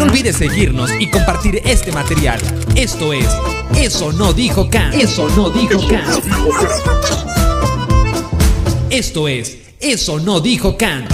No 0.00 0.06
olvides 0.06 0.36
seguirnos 0.38 0.90
y 0.98 1.10
compartir 1.10 1.60
este 1.62 1.92
material. 1.92 2.40
Esto 2.74 3.12
es 3.12 3.28
Eso 3.76 4.10
no 4.12 4.32
dijo 4.32 4.66
Kant. 4.70 4.94
Eso 4.94 5.28
no 5.36 5.50
dijo 5.50 5.78
Kant. 5.86 6.24
Esto 8.88 9.28
es 9.28 9.58
Eso 9.78 10.18
no 10.18 10.40
dijo 10.40 10.78
Kant. 10.78 11.12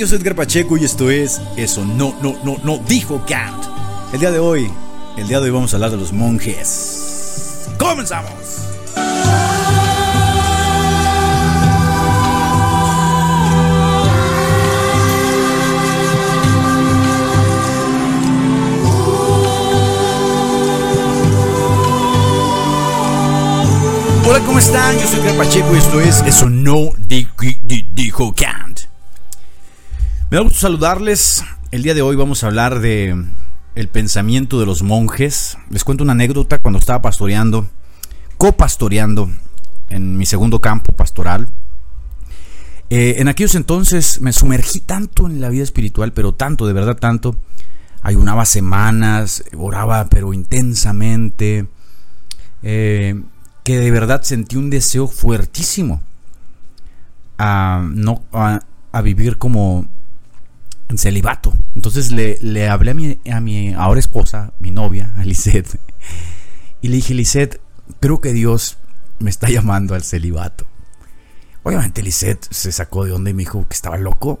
Yo 0.00 0.06
soy 0.06 0.16
Edgar 0.16 0.34
Pacheco 0.34 0.78
y 0.78 0.84
esto 0.86 1.10
es 1.10 1.42
Eso 1.58 1.84
no, 1.84 2.14
no, 2.22 2.34
no, 2.42 2.56
no 2.64 2.78
dijo 2.88 3.22
Kant. 3.28 3.62
El 4.14 4.20
día 4.20 4.30
de 4.30 4.38
hoy, 4.38 4.72
el 5.18 5.28
día 5.28 5.40
de 5.40 5.44
hoy 5.44 5.50
vamos 5.50 5.74
a 5.74 5.76
hablar 5.76 5.90
de 5.90 5.98
los 5.98 6.10
monjes. 6.14 7.66
¡Comenzamos! 7.76 8.32
Hola, 24.26 24.40
¿cómo 24.46 24.58
están? 24.58 24.96
Yo 24.98 25.06
soy 25.06 25.20
Edgar 25.20 25.36
Pacheco 25.36 25.74
y 25.74 25.78
esto 25.78 26.00
es 26.00 26.22
Eso 26.26 26.48
no 26.48 26.92
di- 26.98 27.26
di- 27.66 27.86
dijo 27.94 28.32
Kant. 28.34 28.79
Me 30.30 30.36
da 30.36 30.44
gusto 30.44 30.60
saludarles. 30.60 31.42
El 31.72 31.82
día 31.82 31.92
de 31.92 32.02
hoy 32.02 32.14
vamos 32.14 32.44
a 32.44 32.46
hablar 32.46 32.78
de 32.78 33.26
el 33.74 33.88
pensamiento 33.88 34.60
de 34.60 34.66
los 34.66 34.84
monjes. 34.84 35.58
Les 35.70 35.82
cuento 35.82 36.04
una 36.04 36.12
anécdota 36.12 36.60
cuando 36.60 36.78
estaba 36.78 37.02
pastoreando, 37.02 37.68
copastoreando 38.36 39.28
en 39.88 40.16
mi 40.16 40.26
segundo 40.26 40.60
campo 40.60 40.92
pastoral. 40.94 41.48
Eh, 42.90 43.16
en 43.18 43.26
aquellos 43.26 43.56
entonces 43.56 44.20
me 44.20 44.32
sumergí 44.32 44.78
tanto 44.78 45.26
en 45.26 45.40
la 45.40 45.48
vida 45.48 45.64
espiritual, 45.64 46.12
pero 46.12 46.32
tanto, 46.32 46.64
de 46.68 46.74
verdad 46.74 46.96
tanto. 46.96 47.34
Ayunaba 48.00 48.44
semanas, 48.44 49.42
oraba 49.58 50.08
pero 50.10 50.32
intensamente, 50.32 51.66
eh, 52.62 53.20
que 53.64 53.78
de 53.80 53.90
verdad 53.90 54.22
sentí 54.22 54.54
un 54.54 54.70
deseo 54.70 55.08
fuertísimo 55.08 56.00
a, 57.36 57.84
no, 57.92 58.22
a, 58.32 58.60
a 58.92 59.02
vivir 59.02 59.36
como 59.36 59.88
celibato. 60.98 61.52
Entonces 61.74 62.10
le, 62.12 62.38
le 62.40 62.68
hablé 62.68 62.90
a 62.92 62.94
mi, 62.94 63.18
a 63.30 63.40
mi 63.40 63.74
ahora 63.74 64.00
esposa, 64.00 64.52
mi 64.58 64.70
novia, 64.70 65.12
a 65.16 65.24
Lisette, 65.24 65.78
y 66.82 66.88
le 66.88 66.96
dije, 66.96 67.14
Lisette, 67.14 67.60
creo 68.00 68.20
que 68.20 68.32
Dios 68.32 68.78
me 69.18 69.30
está 69.30 69.48
llamando 69.48 69.94
al 69.94 70.02
celibato. 70.02 70.66
Obviamente 71.62 72.02
Lisette 72.02 72.46
se 72.50 72.72
sacó 72.72 73.04
de 73.04 73.12
onda 73.12 73.30
y 73.30 73.34
me 73.34 73.42
dijo 73.42 73.66
que 73.68 73.74
estaba 73.74 73.98
loco, 73.98 74.40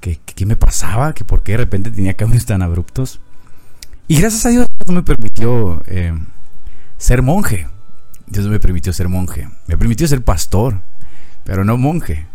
que, 0.00 0.16
que 0.16 0.34
qué 0.34 0.46
me 0.46 0.56
pasaba, 0.56 1.14
que 1.14 1.24
por 1.24 1.42
qué 1.42 1.52
de 1.52 1.58
repente 1.58 1.90
tenía 1.90 2.14
cambios 2.14 2.44
tan 2.44 2.62
abruptos. 2.62 3.20
Y 4.06 4.18
gracias 4.20 4.46
a 4.46 4.48
Dios 4.50 4.66
Dios 4.78 4.94
me 4.94 5.02
permitió 5.02 5.82
eh, 5.86 6.12
ser 6.98 7.22
monje. 7.22 7.68
Dios 8.26 8.46
me 8.48 8.60
permitió 8.60 8.92
ser 8.92 9.08
monje. 9.08 9.48
Me 9.66 9.78
permitió 9.78 10.06
ser 10.08 10.22
pastor, 10.22 10.82
pero 11.44 11.64
no 11.64 11.76
monje. 11.76 12.26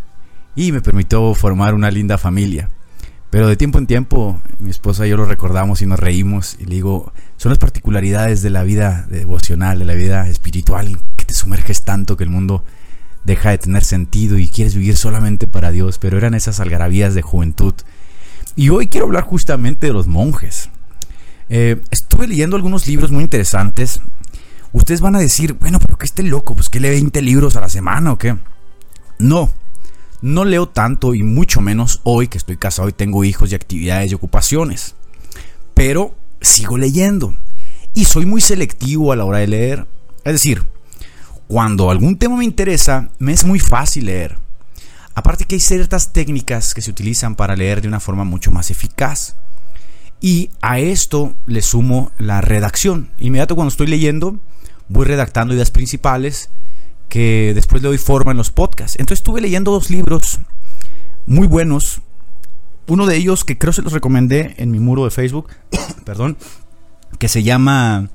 Y 0.56 0.72
me 0.72 0.82
permitió 0.82 1.34
formar 1.34 1.74
una 1.74 1.92
linda 1.92 2.18
familia. 2.18 2.70
Pero 3.36 3.50
de 3.50 3.58
tiempo 3.58 3.80
en 3.80 3.86
tiempo, 3.86 4.42
mi 4.60 4.72
esposa 4.72 5.06
y 5.06 5.10
yo 5.10 5.18
lo 5.18 5.26
recordamos 5.26 5.82
y 5.82 5.86
nos 5.86 6.00
reímos. 6.00 6.56
Y 6.58 6.68
le 6.68 6.76
digo, 6.76 7.12
son 7.36 7.50
las 7.50 7.60
particularidades 7.60 8.42
de 8.42 8.50
la 8.50 8.64
vida 8.64 9.06
devocional, 9.10 9.78
de 9.78 9.84
la 9.84 9.94
vida 9.94 10.30
espiritual, 10.30 11.00
que 11.18 11.26
te 11.26 11.34
sumerges 11.34 11.82
tanto 11.82 12.16
que 12.16 12.24
el 12.24 12.30
mundo 12.30 12.64
deja 13.26 13.50
de 13.50 13.58
tener 13.58 13.84
sentido 13.84 14.38
y 14.38 14.48
quieres 14.48 14.74
vivir 14.74 14.96
solamente 14.96 15.48
para 15.48 15.72
Dios. 15.72 16.00
Pero 16.00 16.18
eran 16.18 16.34
esas 16.34 16.62
algarabías 16.62 17.14
de 17.14 17.24
juventud. 17.24 17.74
Y 18.56 18.70
hoy 18.70 18.88
quiero 18.88 19.08
hablar 19.08 19.26
justamente 19.26 19.88
de 19.88 19.92
los 19.92 20.08
monjes. 20.08 20.70
Eh, 21.50 21.82
estuve 21.92 22.30
leyendo 22.30 22.56
algunos 22.56 22.88
libros 22.88 23.12
muy 23.12 23.22
interesantes. 23.26 24.00
Ustedes 24.72 25.02
van 25.02 25.18
a 25.18 25.20
decir, 25.20 25.56
bueno, 25.60 25.80
pero 25.80 25.98
que 25.98 26.06
esté 26.06 26.24
loco, 26.24 26.56
pues 26.56 26.70
que 26.70 26.80
lee 26.80 26.88
20 26.88 27.22
libros 27.22 27.58
a 27.58 27.60
la 27.60 27.68
semana 27.68 28.14
o 28.14 28.18
qué. 28.18 28.38
No, 29.20 29.52
no 30.26 30.44
leo 30.44 30.68
tanto 30.68 31.14
y 31.14 31.22
mucho 31.22 31.62
menos 31.62 32.02
hoy 32.04 32.28
que 32.28 32.40
estoy 32.40 32.58
casado 32.58 32.90
y 32.90 32.94
tengo 32.94 33.24
hijos 33.24 33.52
y 33.52 33.56
actividades 33.56 34.12
y 34.12 34.16
ocupaciones. 34.16 34.96
Pero 35.76 36.16
sigo 36.42 36.80
leyendo 36.80 37.36
y 37.94 38.06
soy 38.06 38.26
muy 38.26 38.42
selectivo 38.42 39.12
a 39.12 39.16
la 39.16 39.24
hora 39.24 39.38
de 39.38 39.48
leer. 39.48 39.88
Es 40.24 40.34
decir, 40.34 40.64
cuando 41.48 41.92
algún 41.92 42.18
tema 42.18 42.38
me 42.38 42.44
interesa, 42.44 43.10
me 43.20 43.34
es 43.34 43.46
muy 43.46 43.60
fácil 43.60 44.08
leer. 44.08 44.40
Aparte 45.14 45.46
que 45.46 45.56
hay 45.56 45.62
ciertas 45.62 46.12
técnicas 46.12 46.74
que 46.74 46.82
se 46.82 46.90
utilizan 46.90 47.36
para 47.36 47.56
leer 47.56 47.84
de 47.84 47.88
una 47.88 48.00
forma 48.00 48.24
mucho 48.24 48.50
más 48.50 48.72
eficaz. 48.72 49.36
Y 50.22 50.50
a 50.60 50.80
esto 50.80 51.36
le 51.46 51.62
sumo 51.62 52.12
la 52.18 52.42
redacción. 52.42 53.12
Inmediato 53.20 53.54
cuando 53.54 53.70
estoy 53.70 53.86
leyendo, 53.86 54.40
voy 54.90 55.06
redactando 55.06 55.54
ideas 55.54 55.70
principales 55.70 56.50
que 57.10 57.54
después 57.54 57.82
le 57.82 57.90
doy 57.90 57.98
forma 57.98 58.32
en 58.32 58.38
los 58.38 58.52
podcasts. 58.52 58.98
Entonces 59.00 59.20
estuve 59.20 59.42
leyendo 59.42 59.72
dos 59.72 59.90
libros 59.90 60.40
muy 61.26 61.48
buenos. 61.48 62.02
Uno 62.88 63.06
de 63.06 63.16
ellos 63.16 63.44
que 63.44 63.58
creo 63.58 63.74
se 63.74 63.82
los 63.82 63.94
recomendé 63.94 64.56
en 64.58 64.72
mi 64.72 64.80
muro 64.80 65.06
de 65.06 65.12
Facebook, 65.12 65.50
perdón, 66.06 66.38
que 67.18 67.28
se 67.28 67.44
llama 67.44 68.10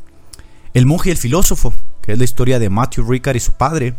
El 0.75 0.87
monje 0.87 1.09
y 1.09 1.13
el 1.13 1.19
filósofo, 1.19 1.75
que 2.03 2.13
es 2.13 2.19
la 2.19 2.25
historia 2.25 2.59
de 2.59 2.71
Matthew 2.71 3.09
Ricard 3.09 3.37
y 3.37 3.41
su 3.41 3.53
padre, 3.53 3.95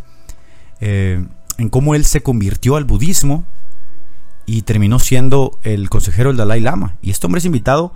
eh, 0.80 1.24
en 1.58 1.68
cómo 1.68 1.94
él 1.94 2.04
se 2.04 2.22
convirtió 2.22 2.76
al 2.76 2.84
budismo 2.84 3.44
y 4.46 4.62
terminó 4.62 4.98
siendo 4.98 5.58
el 5.62 5.90
consejero 5.90 6.30
del 6.30 6.38
Dalai 6.38 6.60
Lama. 6.60 6.96
Y 7.02 7.10
este 7.10 7.26
hombre 7.26 7.38
es 7.38 7.44
invitado 7.44 7.92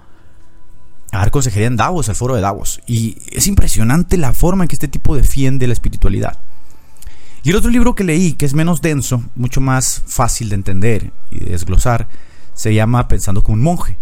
a 1.13 1.19
dar 1.19 1.31
consejería 1.31 1.67
en 1.67 1.77
Davos, 1.77 2.09
al 2.09 2.15
foro 2.15 2.35
de 2.35 2.41
Davos. 2.41 2.81
Y 2.87 3.19
es 3.33 3.47
impresionante 3.47 4.17
la 4.17 4.33
forma 4.33 4.65
en 4.65 4.69
que 4.69 4.77
este 4.77 4.89
tipo 4.89 5.17
defiende 5.17 5.67
la 5.67 5.73
espiritualidad. 5.73 6.39
Y 7.47 7.51
el 7.51 7.57
otro 7.57 7.71
libro 7.71 7.95
que 7.95 8.03
leí, 8.03 8.33
que 8.33 8.45
es 8.45 8.55
menos 8.55 8.83
denso, 8.83 9.23
mucho 9.37 9.61
más 9.61 10.03
fácil 10.05 10.49
de 10.49 10.57
entender 10.57 11.13
y 11.31 11.39
de 11.39 11.53
desglosar, 11.53 12.09
se 12.55 12.75
llama 12.75 13.07
Pensando 13.07 13.45
como 13.45 13.55
un 13.55 13.63
monje. 13.63 13.97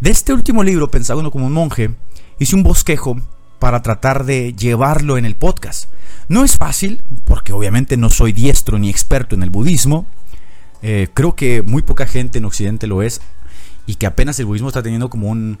De 0.00 0.10
este 0.10 0.34
último 0.34 0.62
libro, 0.62 0.90
Pensando 0.90 1.30
como 1.30 1.46
un 1.46 1.54
monje, 1.54 1.94
hice 2.38 2.54
un 2.54 2.62
bosquejo 2.62 3.16
para 3.58 3.80
tratar 3.80 4.26
de 4.26 4.52
llevarlo 4.52 5.16
en 5.16 5.24
el 5.24 5.34
podcast. 5.34 5.88
No 6.28 6.44
es 6.44 6.58
fácil, 6.58 7.02
porque 7.24 7.54
obviamente 7.54 7.96
no 7.96 8.10
soy 8.10 8.32
diestro 8.32 8.78
ni 8.78 8.90
experto 8.90 9.34
en 9.34 9.42
el 9.44 9.48
budismo. 9.48 10.04
Eh, 10.82 11.08
creo 11.14 11.34
que 11.34 11.62
muy 11.62 11.80
poca 11.80 12.06
gente 12.06 12.36
en 12.36 12.44
Occidente 12.44 12.86
lo 12.86 13.00
es 13.00 13.22
y 13.86 13.94
que 13.94 14.04
apenas 14.04 14.38
el 14.40 14.44
budismo 14.44 14.68
está 14.68 14.82
teniendo 14.82 15.08
como 15.08 15.30
un, 15.30 15.58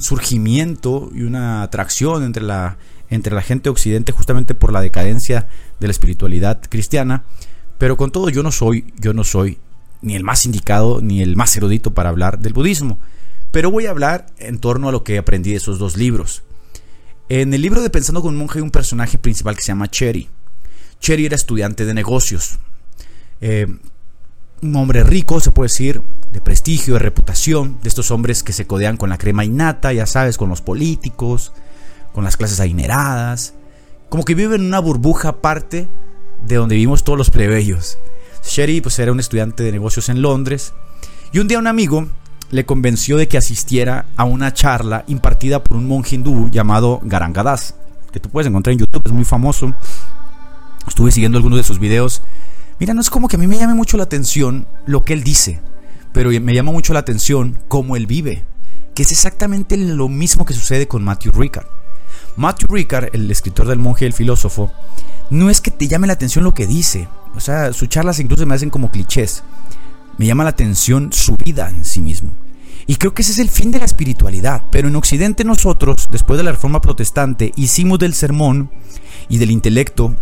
surgimiento 0.00 1.08
y 1.14 1.22
una 1.22 1.62
atracción 1.62 2.24
entre 2.24 2.42
la, 2.42 2.78
entre 3.10 3.32
la 3.32 3.42
gente 3.42 3.64
de 3.64 3.70
Occidente 3.70 4.10
justamente 4.10 4.54
por 4.54 4.72
la 4.72 4.80
decadencia 4.80 5.46
de 5.80 5.86
la 5.86 5.90
espiritualidad 5.90 6.60
cristiana. 6.68 7.24
Pero 7.78 7.96
con 7.96 8.10
todo 8.10 8.28
yo 8.28 8.42
no 8.42 8.52
soy, 8.52 8.92
yo 8.98 9.12
no 9.12 9.24
soy 9.24 9.58
ni 10.02 10.14
el 10.14 10.24
más 10.24 10.46
indicado 10.46 11.00
ni 11.00 11.22
el 11.22 11.36
más 11.36 11.56
erudito 11.56 11.92
para 11.94 12.10
hablar 12.10 12.38
del 12.38 12.52
budismo. 12.52 12.98
Pero 13.50 13.70
voy 13.70 13.86
a 13.86 13.90
hablar 13.90 14.26
en 14.38 14.58
torno 14.58 14.88
a 14.88 14.92
lo 14.92 15.04
que 15.04 15.18
aprendí 15.18 15.50
de 15.50 15.56
esos 15.56 15.78
dos 15.78 15.96
libros. 15.96 16.42
En 17.28 17.52
el 17.52 17.60
libro 17.60 17.82
de 17.82 17.90
Pensando 17.90 18.22
con 18.22 18.34
un 18.34 18.38
monje 18.38 18.58
hay 18.58 18.62
un 18.62 18.70
personaje 18.70 19.18
principal 19.18 19.54
que 19.54 19.62
se 19.62 19.68
llama 19.68 19.88
Cherry. 19.88 20.28
Cherry 21.00 21.26
era 21.26 21.36
estudiante 21.36 21.84
de 21.84 21.94
negocios. 21.94 22.58
Eh, 23.40 23.66
un 24.60 24.76
hombre 24.76 25.04
rico, 25.04 25.38
se 25.40 25.52
puede 25.52 25.66
decir, 25.68 26.02
de 26.32 26.40
prestigio, 26.40 26.94
de 26.94 27.00
reputación, 27.00 27.78
de 27.82 27.88
estos 27.88 28.10
hombres 28.10 28.42
que 28.42 28.52
se 28.52 28.66
codean 28.66 28.96
con 28.96 29.08
la 29.08 29.18
crema 29.18 29.44
innata, 29.44 29.92
ya 29.92 30.06
sabes, 30.06 30.36
con 30.36 30.48
los 30.48 30.62
políticos, 30.62 31.52
con 32.12 32.24
las 32.24 32.36
clases 32.36 32.60
adineradas, 32.60 33.54
como 34.08 34.24
que 34.24 34.34
viven 34.34 34.62
en 34.62 34.66
una 34.66 34.80
burbuja 34.80 35.30
aparte 35.30 35.88
de 36.46 36.56
donde 36.56 36.74
vivimos 36.74 37.04
todos 37.04 37.18
los 37.18 37.30
plebeyos. 37.30 37.98
Sherry 38.44 38.80
pues 38.80 38.98
era 38.98 39.12
un 39.12 39.20
estudiante 39.20 39.62
de 39.62 39.72
negocios 39.72 40.08
en 40.08 40.22
Londres 40.22 40.72
y 41.32 41.38
un 41.38 41.48
día 41.48 41.58
un 41.58 41.66
amigo 41.66 42.08
le 42.50 42.64
convenció 42.64 43.16
de 43.16 43.28
que 43.28 43.36
asistiera 43.36 44.06
a 44.16 44.24
una 44.24 44.54
charla 44.54 45.04
impartida 45.06 45.62
por 45.62 45.76
un 45.76 45.86
monje 45.86 46.16
hindú 46.16 46.50
llamado 46.50 47.00
Garangadas, 47.02 47.74
que 48.10 48.20
tú 48.20 48.30
puedes 48.30 48.46
encontrar 48.46 48.72
en 48.72 48.78
YouTube, 48.78 49.02
es 49.04 49.12
muy 49.12 49.24
famoso. 49.24 49.74
Estuve 50.86 51.12
siguiendo 51.12 51.36
algunos 51.36 51.58
de 51.58 51.64
sus 51.64 51.78
videos. 51.78 52.22
Mira, 52.80 52.94
no 52.94 53.02
es 53.02 53.10
como 53.10 53.28
que 53.28 53.36
a 53.36 53.38
mí 53.38 53.46
me 53.46 53.58
llame 53.58 53.74
mucho 53.74 53.98
la 53.98 54.04
atención 54.04 54.66
lo 54.86 55.04
que 55.04 55.12
él 55.12 55.22
dice, 55.22 55.60
pero 56.12 56.30
me 56.30 56.54
llama 56.54 56.72
mucho 56.72 56.94
la 56.94 57.00
atención 57.00 57.58
cómo 57.68 57.96
él 57.96 58.06
vive, 58.06 58.44
que 58.94 59.02
es 59.02 59.12
exactamente 59.12 59.76
lo 59.76 60.08
mismo 60.08 60.46
que 60.46 60.54
sucede 60.54 60.88
con 60.88 61.04
Matthew 61.04 61.32
Ricard. 61.32 61.66
Matthew 62.38 62.68
Ricard, 62.70 63.08
el 63.12 63.30
escritor 63.30 63.66
del 63.66 63.80
monje 63.80 64.04
y 64.04 64.08
el 64.08 64.14
filósofo, 64.14 64.70
no 65.28 65.50
es 65.50 65.60
que 65.60 65.72
te 65.72 65.88
llame 65.88 66.06
la 66.06 66.12
atención 66.12 66.44
lo 66.44 66.54
que 66.54 66.68
dice, 66.68 67.08
o 67.34 67.40
sea, 67.40 67.72
sus 67.72 67.88
charlas 67.88 68.20
incluso 68.20 68.46
me 68.46 68.54
hacen 68.54 68.70
como 68.70 68.90
clichés. 68.90 69.42
Me 70.16 70.26
llama 70.26 70.44
la 70.44 70.50
atención 70.50 71.12
su 71.12 71.36
vida 71.36 71.68
en 71.68 71.84
sí 71.84 72.00
mismo. 72.00 72.30
Y 72.86 72.96
creo 72.96 73.12
que 73.12 73.22
ese 73.22 73.32
es 73.32 73.38
el 73.38 73.48
fin 73.48 73.70
de 73.70 73.78
la 73.78 73.84
espiritualidad. 73.84 74.62
Pero 74.70 74.88
en 74.88 74.96
Occidente 74.96 75.44
nosotros, 75.44 76.08
después 76.10 76.38
de 76.38 76.44
la 76.44 76.52
Reforma 76.52 76.80
Protestante, 76.80 77.52
hicimos 77.56 77.98
del 77.98 78.14
sermón 78.14 78.70
y 79.28 79.38
del 79.38 79.50
intelecto, 79.50 80.14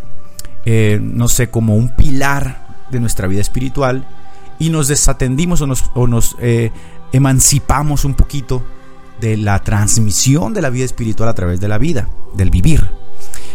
eh, 0.64 0.98
no 1.00 1.28
sé, 1.28 1.48
como 1.48 1.76
un 1.76 1.94
pilar 1.94 2.86
de 2.90 3.00
nuestra 3.00 3.28
vida 3.28 3.40
espiritual 3.40 4.06
y 4.58 4.70
nos 4.70 4.88
desatendimos 4.88 5.60
o 5.60 6.06
nos, 6.06 6.36
eh, 6.40 6.72
emancipamos 7.12 8.04
un 8.04 8.14
poquito 8.14 8.64
de 9.20 9.36
la 9.36 9.62
transmisión 9.62 10.54
de 10.54 10.62
la 10.62 10.70
vida 10.70 10.84
espiritual 10.84 11.28
a 11.28 11.34
través 11.34 11.60
de 11.60 11.68
la 11.68 11.78
vida, 11.78 12.08
del 12.34 12.50
vivir. 12.50 12.90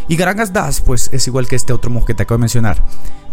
Y 0.07 0.15
Garangas 0.15 0.53
Das, 0.53 0.81
pues 0.81 1.09
es 1.13 1.27
igual 1.27 1.47
que 1.47 1.55
este 1.55 1.73
otro 1.73 1.91
monje 1.91 2.07
que 2.07 2.13
te 2.15 2.23
acabo 2.23 2.37
de 2.37 2.41
mencionar, 2.41 2.83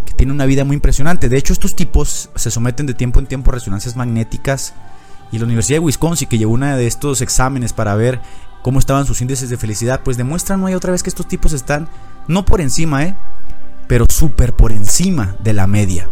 que 0.05 0.13
tiene 0.15 0.33
una 0.33 0.47
vida 0.47 0.65
muy 0.65 0.75
impresionante. 0.75 1.29
De 1.29 1.37
hecho, 1.37 1.53
estos 1.53 1.75
tipos 1.75 2.31
se 2.35 2.51
someten 2.51 2.87
de 2.87 2.95
tiempo 2.95 3.19
en 3.19 3.27
tiempo 3.27 3.51
a 3.51 3.55
resonancias 3.55 3.97
magnéticas. 3.97 4.75
Y 5.31 5.39
la 5.39 5.45
Universidad 5.45 5.77
de 5.77 5.85
Wisconsin, 5.85 6.29
que 6.29 6.39
llevó 6.39 6.53
uno 6.53 6.77
de 6.77 6.87
estos 6.87 7.21
exámenes 7.21 7.73
para 7.73 7.95
ver 7.95 8.21
cómo 8.63 8.79
estaban 8.79 9.07
sus 9.07 9.21
índices 9.21 9.51
de 9.51 9.57
felicidad, 9.57 10.01
pues 10.05 10.17
demuestran 10.17 10.61
no 10.61 10.67
hay 10.67 10.75
otra 10.75 10.93
vez 10.93 11.03
que 11.03 11.11
estos 11.11 11.29
tipos 11.29 11.53
están 11.53 11.89
no 12.29 12.45
por 12.45 12.61
encima, 12.61 13.05
¿eh? 13.05 13.15
pero 13.89 14.07
súper 14.09 14.55
por 14.55 14.71
encima 14.71 15.37
de 15.43 15.55
la 15.55 15.67
media. 15.67 16.09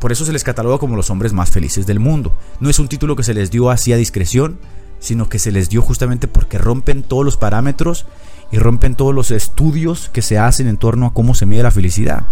Por 0.00 0.12
eso 0.12 0.24
se 0.24 0.32
les 0.32 0.44
cataloga 0.44 0.78
como 0.78 0.96
los 0.96 1.10
hombres 1.10 1.32
más 1.32 1.50
felices 1.50 1.86
del 1.86 2.00
mundo. 2.00 2.36
No 2.60 2.68
es 2.68 2.78
un 2.78 2.88
título 2.88 3.16
que 3.16 3.22
se 3.22 3.34
les 3.34 3.50
dio 3.50 3.70
así 3.70 3.92
a 3.92 3.96
discreción, 3.96 4.58
sino 4.98 5.28
que 5.28 5.38
se 5.38 5.52
les 5.52 5.68
dio 5.68 5.82
justamente 5.82 6.28
porque 6.28 6.58
rompen 6.58 7.02
todos 7.02 7.24
los 7.24 7.36
parámetros 7.36 8.06
y 8.50 8.58
rompen 8.58 8.94
todos 8.94 9.14
los 9.14 9.30
estudios 9.30 10.10
que 10.12 10.22
se 10.22 10.38
hacen 10.38 10.68
en 10.68 10.76
torno 10.76 11.06
a 11.06 11.12
cómo 11.12 11.34
se 11.34 11.46
mide 11.46 11.62
la 11.62 11.70
felicidad. 11.70 12.26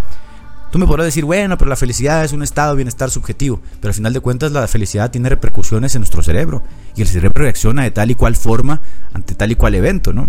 Tú 0.70 0.78
me 0.80 0.86
podrás 0.86 1.06
decir, 1.06 1.24
bueno, 1.24 1.56
pero 1.56 1.68
la 1.68 1.76
felicidad 1.76 2.24
es 2.24 2.32
un 2.32 2.42
estado 2.42 2.70
de 2.72 2.78
bienestar 2.78 3.08
subjetivo, 3.08 3.60
pero 3.80 3.90
al 3.90 3.94
final 3.94 4.12
de 4.12 4.18
cuentas 4.18 4.50
la 4.50 4.66
felicidad 4.66 5.10
tiene 5.10 5.28
repercusiones 5.28 5.94
en 5.94 6.00
nuestro 6.00 6.20
cerebro 6.22 6.64
y 6.96 7.02
el 7.02 7.06
cerebro 7.06 7.44
reacciona 7.44 7.84
de 7.84 7.92
tal 7.92 8.10
y 8.10 8.16
cual 8.16 8.34
forma 8.34 8.80
ante 9.12 9.36
tal 9.36 9.52
y 9.52 9.54
cual 9.54 9.76
evento, 9.76 10.12
¿no? 10.12 10.28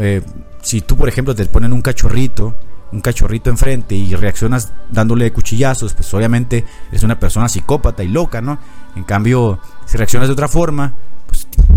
Eh, 0.00 0.22
si 0.62 0.80
tú, 0.80 0.96
por 0.96 1.10
ejemplo, 1.10 1.34
te 1.34 1.44
ponen 1.44 1.74
un 1.74 1.82
cachorrito, 1.82 2.54
un 2.90 3.02
cachorrito 3.02 3.50
enfrente 3.50 3.94
y 3.94 4.14
reaccionas 4.14 4.72
dándole 4.90 5.30
cuchillazos, 5.30 5.92
pues 5.92 6.14
obviamente 6.14 6.64
eres 6.88 7.02
una 7.02 7.20
persona 7.20 7.48
psicópata 7.48 8.02
y 8.02 8.08
loca, 8.08 8.40
¿no? 8.40 8.58
En 8.96 9.04
cambio, 9.04 9.60
si 9.84 9.98
reaccionas 9.98 10.28
de 10.28 10.32
otra 10.32 10.48
forma, 10.48 10.94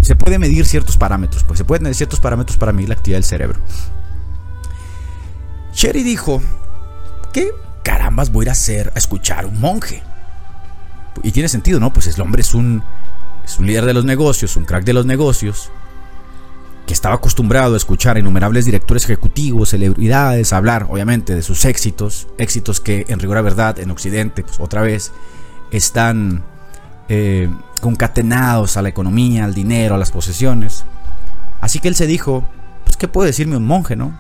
se 0.02 0.16
puede 0.16 0.40
medir 0.40 0.66
ciertos 0.66 0.98
parámetros, 0.98 1.44
pues 1.44 1.58
se 1.58 1.66
pueden 1.66 1.84
medir 1.84 1.96
ciertos 1.96 2.20
parámetros 2.20 2.58
para 2.58 2.72
medir 2.72 2.90
la 2.90 2.96
actividad 2.96 3.18
del 3.18 3.24
cerebro. 3.24 3.60
Sherry 5.74 6.04
dijo, 6.04 6.42
¿qué 7.34 7.52
carambas 7.84 8.32
voy 8.32 8.44
a 8.44 8.46
ir 8.46 8.50
a 8.50 8.52
hacer 8.54 8.92
a 8.96 8.98
escuchar 8.98 9.46
a 9.46 9.48
un 9.48 9.60
monje? 9.60 10.02
Y 11.24 11.32
tiene 11.32 11.50
sentido, 11.50 11.80
¿no? 11.80 11.94
Pues 11.94 12.08
el 12.08 12.22
hombre 12.22 12.42
es 12.42 12.54
un, 12.54 12.84
es 13.44 13.60
un 13.60 13.68
líder 13.68 13.86
de 13.86 13.94
los 13.94 14.06
negocios, 14.06 14.56
un 14.56 14.66
crack 14.66 14.84
de 14.84 14.94
los 14.94 15.06
negocios, 15.06 15.72
que 16.88 16.94
estaba 16.94 17.16
acostumbrado 17.16 17.74
a 17.74 17.78
escuchar 17.78 18.16
a 18.16 18.20
innumerables 18.20 18.66
directores 18.66 19.04
ejecutivos, 19.04 19.70
celebridades, 19.70 20.54
hablar 20.54 20.88
obviamente 20.90 21.36
de 21.36 21.44
sus 21.44 21.66
éxitos, 21.66 22.28
éxitos 22.38 22.80
que 22.80 23.06
en 23.10 23.20
rigor 23.20 23.38
a 23.38 23.42
verdad 23.42 23.78
en 23.80 23.92
Occidente, 23.92 24.44
pues 24.44 24.60
otra 24.60 24.82
vez, 24.82 25.12
están 25.72 26.46
eh, 27.10 27.50
concatenados 27.82 28.78
a 28.78 28.82
la 28.82 28.90
economía, 28.90 29.46
al 29.46 29.54
dinero, 29.54 29.96
a 29.96 29.98
las 29.98 30.12
posesiones. 30.12 30.86
Así 31.62 31.80
que 31.80 31.88
él 31.88 31.96
se 31.96 32.08
dijo, 32.08 32.48
pues 32.84 32.98
qué 32.98 33.08
puede 33.08 33.28
decirme 33.28 33.58
un 33.58 33.66
monje, 33.66 33.96
¿no? 33.96 34.18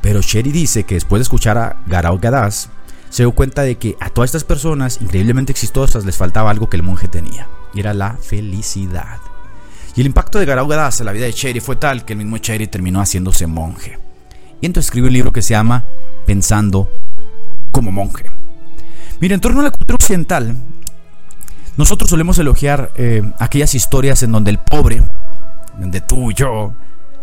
Pero 0.00 0.22
Sherry 0.22 0.52
dice 0.52 0.84
que 0.84 0.94
después 0.94 1.20
de 1.20 1.24
escuchar 1.24 1.58
a 1.58 1.76
Garao 1.86 2.18
Gadas, 2.18 2.70
se 3.10 3.22
dio 3.22 3.32
cuenta 3.32 3.62
de 3.62 3.76
que 3.76 3.96
a 4.00 4.10
todas 4.10 4.28
estas 4.28 4.44
personas 4.44 5.00
increíblemente 5.00 5.52
exitosas 5.52 6.04
les 6.04 6.16
faltaba 6.16 6.50
algo 6.50 6.68
que 6.68 6.76
el 6.76 6.82
monje 6.82 7.08
tenía, 7.08 7.48
y 7.72 7.80
era 7.80 7.94
la 7.94 8.16
felicidad. 8.16 9.18
Y 9.94 10.00
el 10.00 10.06
impacto 10.06 10.38
de 10.38 10.44
Garau 10.44 10.68
Gadas 10.68 11.00
en 11.00 11.06
la 11.06 11.12
vida 11.12 11.24
de 11.24 11.32
Cherry 11.32 11.60
fue 11.60 11.76
tal 11.76 12.04
que 12.04 12.12
el 12.12 12.18
mismo 12.18 12.38
Cherry 12.38 12.66
terminó 12.66 13.00
haciéndose 13.00 13.46
monje. 13.46 13.98
Y 14.60 14.66
entonces 14.66 14.88
escribió 14.88 15.08
un 15.08 15.14
libro 15.14 15.32
que 15.32 15.42
se 15.42 15.54
llama 15.54 15.84
Pensando 16.26 16.90
como 17.72 17.90
monje. 17.90 18.30
Mira, 19.20 19.34
en 19.34 19.40
torno 19.40 19.60
a 19.60 19.64
la 19.64 19.70
cultura 19.70 19.94
occidental, 19.94 20.56
nosotros 21.76 22.10
solemos 22.10 22.38
elogiar 22.38 22.90
eh, 22.96 23.22
aquellas 23.38 23.74
historias 23.74 24.22
en 24.22 24.32
donde 24.32 24.50
el 24.50 24.58
pobre, 24.58 25.02
donde 25.78 26.00
tú 26.00 26.30
y 26.30 26.34
yo, 26.34 26.74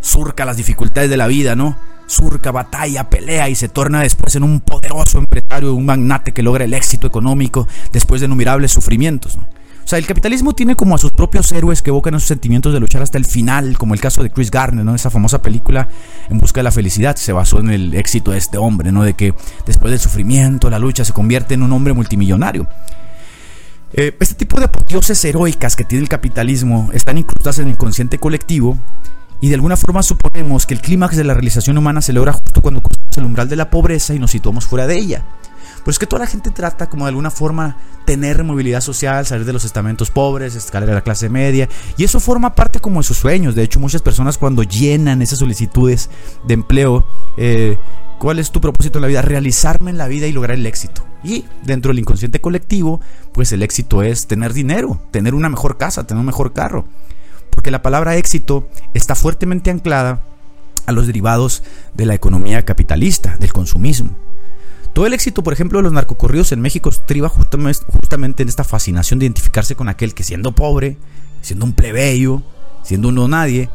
surca 0.02 0.46
las 0.46 0.58
dificultades 0.58 1.10
de 1.10 1.18
la 1.18 1.28
vida, 1.28 1.56
¿no? 1.56 1.78
Surca, 2.06 2.52
batalla, 2.52 3.10
pelea 3.10 3.50
y 3.50 3.56
se 3.56 3.70
torna 3.70 4.02
después 4.02 4.36
en 4.36 4.44
un 4.44 4.60
poderoso 4.60 5.18
empresario, 5.18 5.74
un 5.74 5.86
magnate 5.86 6.34
que 6.34 6.44
logra 6.44 6.66
el 6.66 6.74
éxito 6.74 7.08
económico 7.08 7.68
después 7.92 8.22
de 8.22 8.28
innumerables 8.28 8.72
sufrimientos. 8.72 9.38
¿no? 9.38 9.48
O 9.84 9.88
sea, 9.88 10.00
el 10.00 10.06
capitalismo 10.06 10.54
tiene 10.54 10.76
como 10.76 10.96
a 10.96 10.98
sus 10.98 11.12
propios 11.12 11.52
héroes 11.52 11.82
que 11.82 11.90
evocan 11.90 12.14
esos 12.16 12.28
sentimientos 12.28 12.74
de 12.74 12.80
luchar 12.80 13.02
hasta 13.02 13.18
el 13.18 13.26
final, 13.26 13.78
como 13.78 13.94
el 13.94 14.00
caso 14.00 14.24
de 14.24 14.30
Chris 14.30 14.50
Garner, 14.50 14.86
¿no? 14.86 14.96
Esa 14.96 15.10
famosa 15.10 15.42
película 15.42 15.90
En 16.30 16.40
busca 16.40 16.60
de 16.60 16.64
la 16.64 16.72
felicidad 16.72 17.18
se 17.18 17.34
basó 17.34 17.60
en 17.60 17.70
el 17.70 17.94
éxito 17.94 18.32
de 18.32 18.38
este 18.38 18.58
hombre, 18.58 18.92
¿no? 18.92 19.04
De 19.04 19.14
que 19.14 19.34
después 19.66 19.92
del 19.92 20.00
sufrimiento, 20.00 20.70
la 20.70 20.80
lucha 20.80 21.04
se 21.04 21.12
convierte 21.12 21.56
en 21.56 21.64
un 21.64 21.74
hombre 21.74 21.94
multimillonario. 21.94 22.68
Eh, 23.96 24.16
este 24.20 24.36
tipo 24.36 24.58
de 24.60 24.66
apoteoses 24.66 25.24
heroicas 25.24 25.76
que 25.76 25.84
tiene 25.84 26.02
el 26.02 26.10
capitalismo 26.10 26.90
están 26.94 27.20
incrustadas 27.20 27.60
en 27.60 27.68
el 27.68 27.74
inconsciente 27.74 28.18
colectivo 28.18 28.80
y 29.40 29.50
de 29.50 29.56
alguna 29.56 29.78
forma 29.78 30.02
suponemos 30.02 30.66
que 30.66 30.74
el 30.74 30.82
clímax 30.82 31.16
de 31.16 31.24
la 31.24 31.34
realización 31.34 31.78
humana 31.78 32.02
se 32.02 32.12
logra 32.12 32.34
justo 32.34 32.62
cuando 32.62 32.82
cruzamos 32.82 33.18
el 33.18 33.26
umbral 33.26 33.50
de 33.50 33.56
la 33.56 33.70
pobreza 33.70 34.16
y 34.16 34.20
nos 34.20 34.32
situamos 34.32 34.66
fuera 34.66 34.88
de 34.88 34.98
ella. 34.98 35.26
Pues 35.86 36.00
que 36.00 36.08
toda 36.08 36.22
la 36.22 36.28
gente 36.28 36.50
trata 36.50 36.90
como 36.90 37.06
de 37.06 37.10
alguna 37.10 37.30
forma 37.30 37.78
tener 38.06 38.44
movilidad 38.44 38.80
social, 38.80 39.26
salir 39.26 39.46
de 39.46 39.54
los 39.54 39.66
estamentos 39.66 40.10
pobres, 40.12 40.56
escalar 40.56 40.90
a 40.90 40.94
la 40.94 41.02
clase 41.02 41.28
media. 41.28 41.68
Y 41.98 42.06
eso 42.06 42.22
forma 42.22 42.56
parte 42.56 42.80
como 42.80 43.02
de 43.02 43.04
sus 43.04 43.18
sueños. 43.18 43.54
De 43.54 43.64
hecho, 43.64 43.82
muchas 43.82 44.02
personas 44.02 44.38
cuando 44.38 44.64
llenan 44.64 45.22
esas 45.22 45.40
solicitudes 45.40 46.10
de 46.46 46.54
empleo, 46.54 47.06
eh, 47.36 47.78
¿cuál 48.18 48.40
es 48.40 48.50
tu 48.50 48.62
propósito 48.62 48.98
en 48.98 49.02
la 49.02 49.08
vida? 49.10 49.22
Realizarme 49.22 49.92
en 49.92 49.98
la 49.98 50.08
vida 50.08 50.26
y 50.26 50.32
lograr 50.32 50.58
el 50.58 50.66
éxito. 50.66 51.04
Y 51.24 51.46
dentro 51.64 51.90
del 51.90 52.00
inconsciente 52.00 52.42
colectivo, 52.42 53.00
pues 53.32 53.52
el 53.54 53.64
éxito 53.64 54.04
es 54.04 54.28
tener 54.28 54.54
dinero, 54.54 55.00
tener 55.12 55.34
una 55.34 55.50
mejor 55.50 55.78
casa, 55.78 56.06
tener 56.06 56.20
un 56.20 56.26
mejor 56.26 56.54
carro. 56.54 56.86
Porque 57.50 57.72
la 57.72 57.82
palabra 57.82 58.18
éxito 58.18 58.68
está 58.94 59.16
fuertemente 59.16 59.72
anclada 59.72 60.24
a 60.86 60.92
los 60.92 61.08
derivados 61.08 61.64
de 61.94 62.06
la 62.06 62.14
economía 62.14 62.66
capitalista, 62.66 63.38
del 63.38 63.54
consumismo. 63.54 64.12
Todo 64.92 65.08
el 65.08 65.14
éxito, 65.14 65.44
por 65.44 65.54
ejemplo, 65.54 65.80
de 65.80 65.84
los 65.84 65.94
narcocorridos 65.94 66.52
en 66.52 66.62
México 66.62 66.90
estriba 66.90 67.30
justamente 67.30 68.44
en 68.44 68.50
esta 68.50 68.64
fascinación 68.64 69.20
de 69.20 69.26
identificarse 69.26 69.76
con 69.76 69.90
aquel 69.90 70.14
que 70.14 70.24
siendo 70.24 70.54
pobre, 70.54 70.98
siendo 71.42 71.66
un 71.66 71.74
plebeyo, 71.74 72.44
siendo 72.84 73.08
un 73.08 73.16
no 73.16 73.28
nadie, 73.28 73.70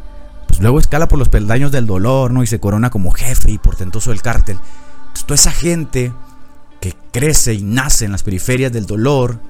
pues 0.47 0.61
luego 0.61 0.79
escala 0.79 1.09
por 1.09 1.19
los 1.19 1.29
peldaños 1.29 1.73
del 1.73 1.87
dolor, 1.87 2.31
¿no? 2.31 2.43
Y 2.43 2.47
se 2.47 2.61
corona 2.61 2.91
como 2.91 3.11
jefe 3.11 3.51
y 3.51 3.59
portentoso 3.59 4.11
del 4.11 4.23
cártel. 4.23 4.59
Toda 5.27 5.35
esa 5.35 5.51
gente 5.51 6.13
que 6.81 6.95
crece 7.13 7.55
y 7.55 7.63
nace 7.63 8.05
en 8.05 8.13
las 8.13 8.23
periferias 8.23 8.73
del 8.73 8.87
dolor, 8.87 9.41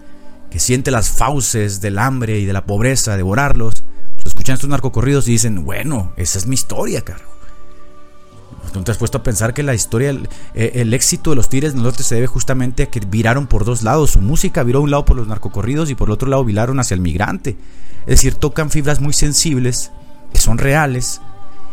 que 0.50 0.58
siente 0.58 0.90
las 0.90 1.10
fauces 1.10 1.80
del 1.80 1.98
hambre 1.98 2.38
y 2.38 2.46
de 2.46 2.52
la 2.52 2.64
pobreza 2.64 3.16
devorarlos, 3.16 3.84
escuchan 4.28 4.54
estos 4.54 4.70
narcocorridos 4.70 5.28
y 5.28 5.32
dicen, 5.32 5.64
bueno, 5.64 6.12
esa 6.16 6.38
es 6.38 6.46
mi 6.46 6.54
historia, 6.54 7.02
caro. 7.02 7.24
¿No 8.74 8.84
te 8.84 8.90
has 8.90 8.98
puesto 8.98 9.18
a 9.18 9.22
pensar 9.22 9.54
que 9.54 9.62
la 9.62 9.74
historia, 9.74 10.14
eh, 10.54 10.72
el, 10.74 10.92
éxito 10.92 11.30
de 11.30 11.36
los 11.36 11.48
Tigres 11.48 11.72
del 11.72 11.82
Norte 11.82 12.02
se 12.02 12.16
debe 12.16 12.26
justamente 12.26 12.82
a 12.82 12.86
que 12.86 13.00
viraron 13.00 13.46
por 13.46 13.64
dos 13.64 13.82
lados? 13.82 14.10
Su 14.10 14.20
música 14.20 14.62
viró 14.62 14.82
un 14.82 14.90
lado 14.90 15.04
por 15.04 15.16
los 15.16 15.26
narcocorridos 15.26 15.90
y 15.90 15.94
por 15.94 16.08
el 16.08 16.12
otro 16.12 16.28
lado 16.28 16.44
viraron 16.44 16.78
hacia 16.78 16.94
el 16.94 17.00
migrante. 17.00 17.56
Es 18.02 18.16
decir, 18.16 18.34
tocan 18.34 18.70
fibras 18.70 19.00
muy 19.00 19.14
sensibles, 19.14 19.90
que 20.32 20.38
son 20.38 20.58
reales 20.58 21.20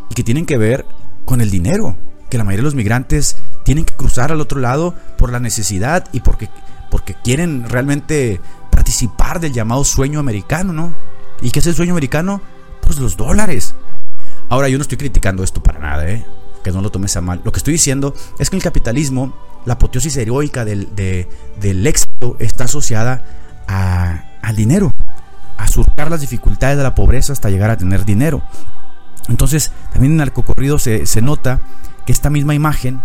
y 0.09 0.15
que 0.15 0.23
tienen 0.23 0.45
que 0.45 0.57
ver 0.57 0.85
con 1.25 1.41
el 1.41 1.51
dinero. 1.51 1.97
Que 2.29 2.37
la 2.37 2.43
mayoría 2.43 2.61
de 2.61 2.65
los 2.65 2.75
migrantes 2.75 3.37
tienen 3.65 3.83
que 3.83 3.95
cruzar 3.95 4.31
al 4.31 4.39
otro 4.39 4.61
lado 4.61 4.93
por 5.17 5.31
la 5.31 5.39
necesidad 5.39 6.07
y 6.13 6.21
porque, 6.21 6.49
porque 6.89 7.15
quieren 7.15 7.67
realmente 7.67 8.39
participar 8.69 9.39
del 9.39 9.51
llamado 9.51 9.83
sueño 9.83 10.19
americano, 10.19 10.71
¿no? 10.71 10.93
¿Y 11.41 11.49
qué 11.49 11.59
es 11.59 11.67
el 11.67 11.75
sueño 11.75 11.91
americano? 11.91 12.41
Pues 12.81 12.99
los 12.99 13.17
dólares. 13.17 13.73
Ahora, 14.49 14.69
yo 14.69 14.77
no 14.77 14.83
estoy 14.83 14.99
criticando 14.99 15.43
esto 15.43 15.61
para 15.63 15.79
nada, 15.79 16.07
¿eh? 16.07 16.23
que 16.63 16.71
no 16.71 16.81
lo 16.81 16.91
tomes 16.91 17.17
a 17.17 17.21
mal. 17.21 17.41
Lo 17.43 17.51
que 17.51 17.57
estoy 17.57 17.73
diciendo 17.73 18.13
es 18.39 18.49
que 18.49 18.55
el 18.55 18.63
capitalismo, 18.63 19.35
la 19.65 19.73
apoteosis 19.73 20.15
heroica 20.17 20.63
del, 20.63 20.95
del 20.95 21.87
éxito 21.87 22.37
está 22.39 22.65
asociada 22.65 23.23
al 23.67 24.55
dinero, 24.55 24.93
a 25.57 25.67
surcar 25.67 26.11
las 26.11 26.21
dificultades 26.21 26.77
de 26.77 26.83
la 26.83 26.95
pobreza 26.95 27.33
hasta 27.33 27.49
llegar 27.49 27.71
a 27.71 27.77
tener 27.77 28.05
dinero. 28.05 28.43
Entonces, 29.27 29.71
también 29.91 30.13
en 30.13 30.17
narcocorrido 30.17 30.77
se, 30.77 31.07
se 31.07 31.21
nota 31.21 31.61
que 32.05 32.11
esta 32.11 32.29
misma 32.29 32.53
imagen 32.53 33.01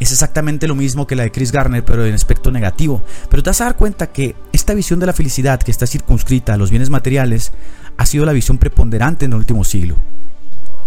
es 0.00 0.12
exactamente 0.12 0.68
lo 0.68 0.74
mismo 0.74 1.06
que 1.06 1.16
la 1.16 1.24
de 1.24 1.32
Chris 1.32 1.52
Garner, 1.52 1.84
pero 1.84 2.04
en 2.06 2.14
aspecto 2.14 2.50
negativo. 2.50 3.02
Pero 3.28 3.42
te 3.42 3.50
vas 3.50 3.60
a 3.60 3.64
dar 3.64 3.76
cuenta 3.76 4.08
que 4.08 4.36
esta 4.52 4.74
visión 4.74 5.00
de 5.00 5.06
la 5.06 5.12
felicidad 5.12 5.60
que 5.60 5.70
está 5.70 5.86
circunscrita 5.86 6.54
a 6.54 6.56
los 6.56 6.70
bienes 6.70 6.90
materiales 6.90 7.52
ha 7.96 8.06
sido 8.06 8.24
la 8.24 8.32
visión 8.32 8.58
preponderante 8.58 9.24
en 9.24 9.32
el 9.32 9.38
último 9.38 9.64
siglo. 9.64 9.96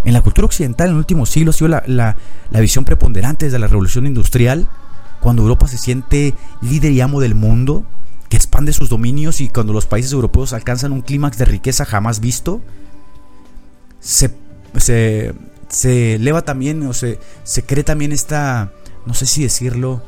En 0.06 0.14
la 0.14 0.22
cultura 0.22 0.46
occidental 0.46 0.88
en 0.88 0.94
el 0.94 1.00
último 1.00 1.26
siglo 1.26 1.52
ha 1.52 1.54
sido 1.54 1.68
la, 1.68 2.16
la 2.50 2.60
visión 2.60 2.86
preponderante 2.86 3.46
desde 3.46 3.60
la 3.60 3.68
revolución 3.68 4.08
industrial, 4.08 4.68
cuando 5.20 5.44
Europa 5.44 5.68
se 5.68 5.78
siente 5.78 6.34
líder 6.62 6.92
y 6.92 7.02
amo 7.02 7.20
del 7.20 7.36
mundo, 7.36 7.86
que 8.32 8.38
expande 8.38 8.72
sus 8.72 8.88
dominios 8.88 9.42
y 9.42 9.50
cuando 9.50 9.74
los 9.74 9.86
países 9.86 10.14
europeos 10.14 10.54
alcanzan 10.54 10.94
un 10.94 11.02
clímax 11.02 11.38
de 11.38 11.46
riqueza 11.46 11.84
jamás 11.84 12.22
visto, 12.22 12.62
se, 14.00 14.32
se, 14.78 16.16
eleva 16.16 16.44
también 16.44 16.82
o 16.88 16.94
se, 16.94 17.20
se 17.44 17.64
cree 17.64 17.84
también 17.84 18.14
esta, 18.14 18.72
no 19.06 19.14
sé 19.14 19.26
si 19.26 19.44
decirlo, 19.44 20.02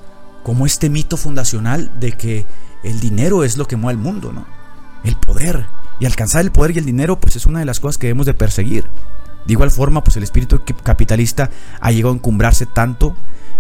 como 0.44 0.66
este 0.66 0.90
mito 0.90 1.18
fundacional 1.18 1.92
de 2.00 2.12
que 2.12 2.46
el 2.84 3.00
dinero 3.00 3.44
es 3.44 3.58
lo 3.58 3.68
que 3.68 3.78
mueve 3.78 3.98
el 3.98 4.04
mundo, 4.04 4.32
¿no? 4.32 4.46
El 5.04 5.16
poder. 5.16 5.66
Y 6.00 6.06
alcanzar 6.06 6.42
el 6.42 6.52
poder 6.52 6.76
y 6.76 6.80
el 6.80 6.86
dinero, 6.86 7.20
pues 7.20 7.36
es 7.36 7.46
una 7.46 7.60
de 7.60 7.66
las 7.66 7.80
cosas 7.80 7.98
que 7.98 8.08
debemos 8.08 8.26
de 8.26 8.34
perseguir. 8.34 8.86
De 9.46 9.54
igual 9.54 9.72
forma, 9.72 10.04
pues 10.04 10.18
el 10.18 10.24
espíritu 10.24 10.62
capitalista 10.84 11.50
ha 11.80 11.92
llegado 11.92 12.14
a 12.14 12.18
encumbrarse 12.18 12.66
tanto 12.66 13.16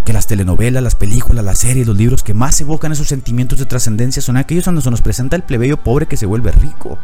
que 0.06 0.14
las 0.14 0.28
telenovelas, 0.28 0.84
las 0.84 0.96
películas, 0.96 1.46
las 1.46 1.60
series, 1.60 1.88
los 1.88 1.98
libros 1.98 2.24
que 2.24 2.34
más 2.34 2.60
evocan 2.60 2.92
esos 2.92 3.08
sentimientos 3.08 3.60
de 3.60 3.66
trascendencia 3.66 4.22
son 4.22 4.38
aquellos 4.38 4.66
donde 4.66 4.82
se 4.82 4.92
nos 4.92 5.02
presenta 5.02 5.36
el 5.36 5.44
plebeyo 5.44 5.78
pobre 5.78 6.08
que 6.08 6.18
se 6.18 6.26
vuelve 6.26 6.52
rico. 6.52 6.98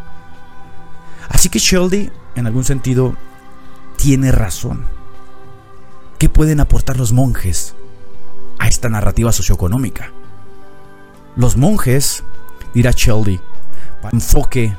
Así 1.28 1.48
que 1.48 1.58
Sheldy, 1.58 2.10
en 2.34 2.46
algún 2.46 2.64
sentido, 2.64 3.16
tiene 3.96 4.32
razón. 4.32 4.84
¿Qué 6.18 6.28
pueden 6.28 6.60
aportar 6.60 6.98
los 6.98 7.12
monjes 7.12 7.74
a 8.60 8.68
esta 8.68 8.88
narrativa 8.88 9.32
socioeconómica? 9.32 10.12
Los 11.34 11.56
monjes, 11.56 12.22
dirá 12.72 12.92
Sheldy, 12.92 13.40
enfoque 14.12 14.76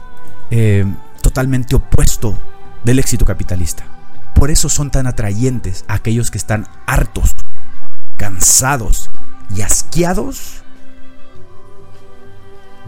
eh, 0.50 0.86
totalmente 1.22 1.76
opuesto 1.76 2.38
del 2.86 3.00
éxito 3.00 3.26
capitalista. 3.26 3.86
Por 4.34 4.50
eso 4.50 4.70
son 4.70 4.92
tan 4.92 5.08
atrayentes 5.08 5.84
aquellos 5.88 6.32
que 6.32 6.38
están 6.38 6.68
hartos 6.86 7.36
cansados 8.18 9.10
y 9.56 9.62
asqueados 9.62 10.64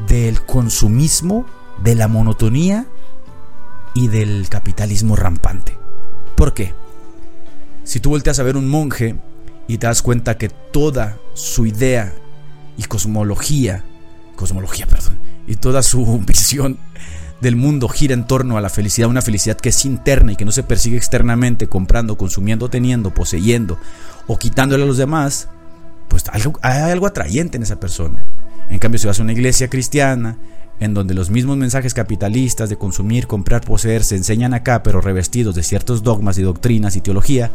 del 0.07 0.43
consumismo, 0.45 1.45
de 1.83 1.95
la 1.95 2.07
monotonía 2.07 2.85
y 3.93 4.07
del 4.07 4.47
capitalismo 4.49 5.15
rampante. 5.15 5.77
¿Por 6.35 6.53
qué? 6.53 6.73
Si 7.83 7.99
tú 7.99 8.09
volteas 8.11 8.39
a 8.39 8.43
ver 8.43 8.57
un 8.57 8.69
monje 8.69 9.15
y 9.67 9.77
te 9.77 9.87
das 9.87 10.01
cuenta 10.01 10.37
que 10.37 10.49
toda 10.49 11.17
su 11.33 11.65
idea 11.65 12.13
y 12.77 12.83
cosmología, 12.83 13.83
cosmología, 14.35 14.87
perdón, 14.87 15.17
y 15.47 15.55
toda 15.55 15.81
su 15.83 16.19
visión 16.25 16.77
del 17.41 17.55
mundo 17.55 17.89
gira 17.89 18.13
en 18.13 18.25
torno 18.25 18.57
a 18.57 18.61
la 18.61 18.69
felicidad, 18.69 19.09
una 19.09 19.21
felicidad 19.21 19.57
que 19.57 19.69
es 19.69 19.85
interna 19.85 20.31
y 20.31 20.35
que 20.35 20.45
no 20.45 20.51
se 20.51 20.63
persigue 20.63 20.97
externamente, 20.97 21.67
comprando, 21.67 22.17
consumiendo, 22.17 22.69
teniendo, 22.69 23.13
poseyendo 23.13 23.77
o 24.27 24.39
quitándole 24.39 24.83
a 24.83 24.87
los 24.87 24.97
demás, 24.97 25.49
pues 26.07 26.23
hay 26.31 26.91
algo 26.91 27.07
atrayente 27.07 27.57
en 27.57 27.63
esa 27.63 27.79
persona. 27.79 28.23
En 28.69 28.79
cambio, 28.79 28.97
si 28.97 29.07
vas 29.07 29.19
a 29.19 29.23
una 29.23 29.33
iglesia 29.33 29.69
cristiana, 29.69 30.37
en 30.79 30.93
donde 30.93 31.13
los 31.13 31.29
mismos 31.29 31.57
mensajes 31.57 31.93
capitalistas 31.93 32.69
de 32.69 32.77
consumir, 32.77 33.27
comprar, 33.27 33.61
poseer 33.61 34.03
se 34.03 34.15
enseñan 34.15 34.53
acá, 34.53 34.83
pero 34.83 35.01
revestidos 35.01 35.55
de 35.55 35.63
ciertos 35.63 36.03
dogmas 36.03 36.37
y 36.37 36.43
doctrinas 36.43 36.95
y 36.95 37.01
teología, 37.01 37.51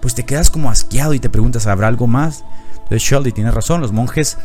pues 0.00 0.14
te 0.14 0.24
quedas 0.24 0.50
como 0.50 0.70
asqueado 0.70 1.14
y 1.14 1.20
te 1.20 1.30
preguntas, 1.30 1.66
¿habrá 1.66 1.88
algo 1.88 2.06
más? 2.06 2.44
Entonces 2.74 3.02
Shelby 3.02 3.32
tiene 3.32 3.50
razón, 3.50 3.80
los 3.80 3.92
monjes 3.92 4.36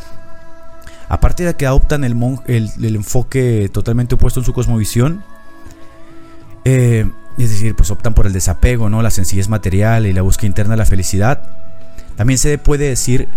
Aparte 1.09 1.45
de 1.45 1.53
que 1.55 1.65
adoptan 1.65 2.03
el, 2.03 2.17
el, 2.47 2.95
enfoque 2.95 3.69
totalmente 3.71 4.15
opuesto 4.15 4.41
en 4.41 4.45
su 4.45 4.51
cosmovisión, 4.51 5.23
eh, 6.65 7.09
es 7.37 7.49
decir, 7.49 7.75
pues 7.75 7.91
optan 7.91 8.13
por 8.13 8.27
el 8.27 8.33
desapego, 8.33 8.89
¿no? 8.89 9.01
la 9.01 9.09
sencillez 9.11 9.47
material 9.47 10.05
y 10.05 10.11
la 10.11 10.21
búsqueda 10.21 10.47
interna 10.47 10.73
de 10.73 10.77
la 10.77 10.85
felicidad, 10.85 11.49
también 12.17 12.37
se 12.37 12.57
puede 12.57 12.89
decir 12.89 13.29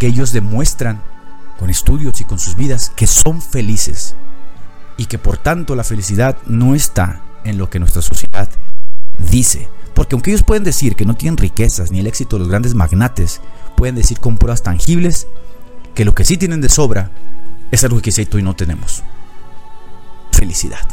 que 0.00 0.08
ellos 0.08 0.32
demuestran 0.32 1.00
con 1.58 1.70
estudios 1.70 2.20
y 2.20 2.24
con 2.24 2.38
sus 2.38 2.56
vidas 2.56 2.90
que 2.94 3.06
son 3.06 3.40
felices 3.40 4.14
y 4.96 5.06
que 5.06 5.18
por 5.18 5.38
tanto 5.38 5.74
la 5.74 5.84
felicidad 5.84 6.36
no 6.46 6.74
está 6.74 7.22
en 7.44 7.58
lo 7.58 7.70
que 7.70 7.78
nuestra 7.78 8.02
sociedad 8.02 8.48
dice. 9.30 9.68
Porque 9.94 10.14
aunque 10.14 10.30
ellos 10.30 10.42
pueden 10.42 10.64
decir 10.64 10.96
que 10.96 11.04
no 11.04 11.14
tienen 11.14 11.36
riquezas 11.36 11.90
ni 11.90 12.00
el 12.00 12.06
éxito 12.06 12.36
de 12.36 12.40
los 12.40 12.48
grandes 12.48 12.74
magnates, 12.74 13.40
pueden 13.76 13.94
decir 13.94 14.20
con 14.20 14.38
pruebas 14.38 14.62
tangibles 14.62 15.26
que 15.94 16.04
lo 16.04 16.14
que 16.14 16.24
sí 16.24 16.36
tienen 16.36 16.60
de 16.60 16.68
sobra 16.68 17.10
es 17.70 17.84
algo 17.84 18.00
que 18.00 18.12
tú 18.26 18.38
y 18.38 18.42
no 18.42 18.54
tenemos. 18.54 19.02
Felicidad. 20.30 20.86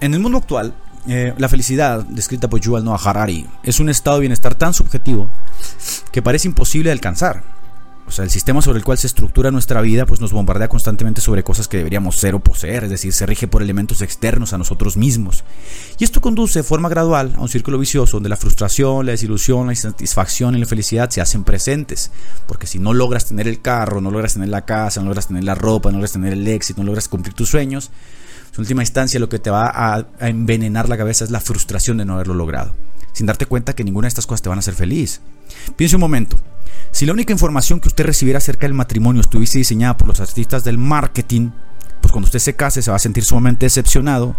En 0.00 0.14
el 0.14 0.20
mundo 0.20 0.38
actual, 0.38 0.74
eh, 1.08 1.34
la 1.38 1.48
felicidad, 1.48 2.04
descrita 2.04 2.48
por 2.48 2.60
Yuval 2.60 2.84
Noah 2.84 3.00
Harari, 3.02 3.46
es 3.62 3.80
un 3.80 3.88
estado 3.88 4.16
de 4.16 4.20
bienestar 4.20 4.54
tan 4.54 4.74
subjetivo 4.74 5.30
que 6.12 6.22
parece 6.22 6.48
imposible 6.48 6.88
de 6.88 6.92
alcanzar. 6.92 7.42
O 8.06 8.12
sea, 8.12 8.24
el 8.24 8.30
sistema 8.30 8.60
sobre 8.60 8.78
el 8.78 8.84
cual 8.84 8.98
se 8.98 9.06
estructura 9.06 9.52
nuestra 9.52 9.80
vida 9.80 10.04
pues 10.04 10.20
nos 10.20 10.32
bombardea 10.32 10.68
constantemente 10.68 11.20
sobre 11.20 11.44
cosas 11.44 11.68
que 11.68 11.76
deberíamos 11.76 12.16
ser 12.16 12.34
o 12.34 12.40
poseer, 12.40 12.82
es 12.82 12.90
decir, 12.90 13.12
se 13.12 13.24
rige 13.24 13.46
por 13.46 13.62
elementos 13.62 14.02
externos 14.02 14.52
a 14.52 14.58
nosotros 14.58 14.96
mismos. 14.96 15.44
Y 15.96 16.02
esto 16.02 16.20
conduce 16.20 16.58
de 16.58 16.62
forma 16.64 16.88
gradual 16.88 17.34
a 17.36 17.40
un 17.40 17.48
círculo 17.48 17.78
vicioso 17.78 18.16
donde 18.16 18.28
la 18.28 18.36
frustración, 18.36 19.06
la 19.06 19.12
desilusión, 19.12 19.66
la 19.66 19.74
insatisfacción 19.74 20.56
y 20.56 20.58
la 20.58 20.66
felicidad 20.66 21.08
se 21.08 21.20
hacen 21.20 21.44
presentes. 21.44 22.10
Porque 22.48 22.66
si 22.66 22.80
no 22.80 22.94
logras 22.94 23.26
tener 23.26 23.46
el 23.46 23.62
carro, 23.62 24.00
no 24.00 24.10
logras 24.10 24.32
tener 24.32 24.48
la 24.48 24.64
casa, 24.64 25.00
no 25.00 25.06
logras 25.06 25.28
tener 25.28 25.44
la 25.44 25.54
ropa, 25.54 25.90
no 25.90 25.98
logras 25.98 26.12
tener 26.12 26.32
el 26.32 26.48
éxito, 26.48 26.82
no 26.82 26.86
logras 26.86 27.06
cumplir 27.06 27.34
tus 27.34 27.48
sueños, 27.50 27.92
en 28.54 28.60
última 28.60 28.82
instancia 28.82 29.20
lo 29.20 29.28
que 29.28 29.38
te 29.38 29.50
va 29.50 29.70
a, 29.72 30.06
envenenar 30.20 30.88
la 30.88 30.96
cabeza 30.96 31.24
es 31.24 31.30
la 31.30 31.40
frustración 31.40 31.98
de 31.98 32.04
no 32.04 32.14
haberlo 32.14 32.34
logrado, 32.34 32.74
sin 33.12 33.26
darte 33.26 33.46
cuenta 33.46 33.74
que 33.74 33.84
ninguna 33.84 34.06
de 34.06 34.10
estas 34.10 34.26
cosas 34.26 34.42
te 34.42 34.48
van 34.48 34.58
a 34.58 34.60
hacer 34.60 34.74
feliz. 34.74 35.20
Piense 35.76 35.96
un 35.96 36.00
momento, 36.00 36.40
si 36.90 37.06
la 37.06 37.12
única 37.12 37.32
información 37.32 37.80
que 37.80 37.88
usted 37.88 38.04
recibiera 38.04 38.38
acerca 38.38 38.66
del 38.66 38.74
matrimonio 38.74 39.20
estuviese 39.20 39.58
diseñada 39.58 39.96
por 39.96 40.08
los 40.08 40.20
artistas 40.20 40.64
del 40.64 40.78
marketing, 40.78 41.50
pues 42.00 42.12
cuando 42.12 42.26
usted 42.26 42.38
se 42.38 42.56
case 42.56 42.82
se 42.82 42.90
va 42.90 42.96
a 42.96 43.00
sentir 43.00 43.24
sumamente 43.24 43.66
decepcionado, 43.66 44.36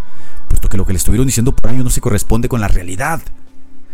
puesto 0.50 0.68
que 0.68 0.78
lo 0.78 0.86
que 0.86 0.94
le 0.94 0.98
estuvieron 0.98 1.28
diciendo 1.28 1.56
por 1.56 1.70
años 1.70 1.84
no 1.84 1.90
se 1.90 2.02
corresponde 2.02 2.50
con 2.50 2.60
la 2.60 2.68
realidad. 2.68 3.22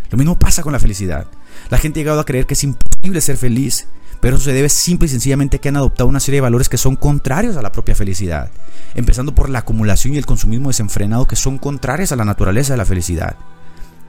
Lo 0.09 0.17
mismo 0.17 0.39
pasa 0.39 0.63
con 0.63 0.73
la 0.73 0.79
felicidad. 0.79 1.27
La 1.69 1.77
gente 1.77 1.99
ha 1.99 2.01
llegado 2.01 2.19
a 2.19 2.25
creer 2.25 2.45
que 2.45 2.53
es 2.53 2.63
imposible 2.63 3.21
ser 3.21 3.37
feliz 3.37 3.87
pero 4.19 4.37
se 4.37 4.53
debe 4.53 4.69
simple 4.69 5.05
y 5.05 5.09
sencillamente 5.09 5.59
que 5.59 5.69
han 5.69 5.77
adoptado 5.77 6.09
una 6.09 6.19
serie 6.19 6.37
de 6.37 6.41
valores 6.41 6.69
que 6.69 6.77
son 6.77 6.95
contrarios 6.95 7.57
a 7.57 7.61
la 7.61 7.71
propia 7.71 7.95
felicidad, 7.95 8.51
empezando 8.95 9.35
por 9.35 9.49
la 9.49 9.59
acumulación 9.59 10.13
y 10.13 10.17
el 10.17 10.25
consumismo 10.25 10.69
desenfrenado 10.69 11.27
que 11.27 11.35
son 11.35 11.57
contrarios 11.57 12.11
a 12.11 12.15
la 12.15 12.25
naturaleza 12.25 12.73
de 12.73 12.77
la 12.77 12.85
felicidad. 12.85 13.35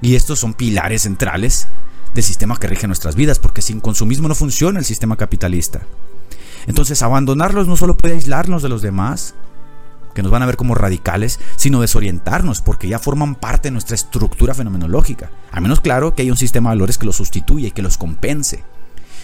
Y 0.01 0.15
estos 0.15 0.39
son 0.39 0.55
pilares 0.55 1.03
centrales 1.03 1.69
del 2.15 2.25
sistema 2.25 2.57
que 2.57 2.69
rige 2.69 2.87
nuestras 2.87 3.15
vidas, 3.15 3.39
porque 3.39 3.63
sin 3.63 3.81
consumismo 3.81 4.29
no 4.29 4.35
funciona 4.35 4.79
el 4.79 4.85
sistema 4.85 5.17
capitalista. 5.17 5.83
Entonces, 6.67 7.03
abandonarlos 7.03 7.67
no 7.67 7.77
solo 7.77 7.97
puede 7.97 8.15
aislarnos 8.15 8.63
de 8.63 8.69
los 8.69 8.83
demás, 8.83 9.35
que 10.15 10.23
nos 10.23 10.33
van 10.33 10.43
a 10.43 10.47
ver 10.47 10.57
como 10.57 10.75
radicales, 10.75 11.39
sino 11.57 11.81
desorientarnos, 11.81 12.61
porque 12.61 12.89
ya 12.89 12.99
forman 12.99 13.35
parte 13.35 13.69
de 13.69 13.73
nuestra 13.73 13.95
estructura 13.95 14.55
fenomenológica. 14.55 15.31
A 15.53 15.61
menos 15.61 15.81
claro 15.81 16.15
que 16.15 16.23
hay 16.23 16.31
un 16.31 16.37
sistema 16.37 16.71
de 16.71 16.77
valores 16.77 16.99
que 16.99 17.07
los 17.07 17.17
sustituye 17.17 17.69
y 17.69 17.71
que 17.71 17.83
los 17.83 17.99
compense. 17.99 18.65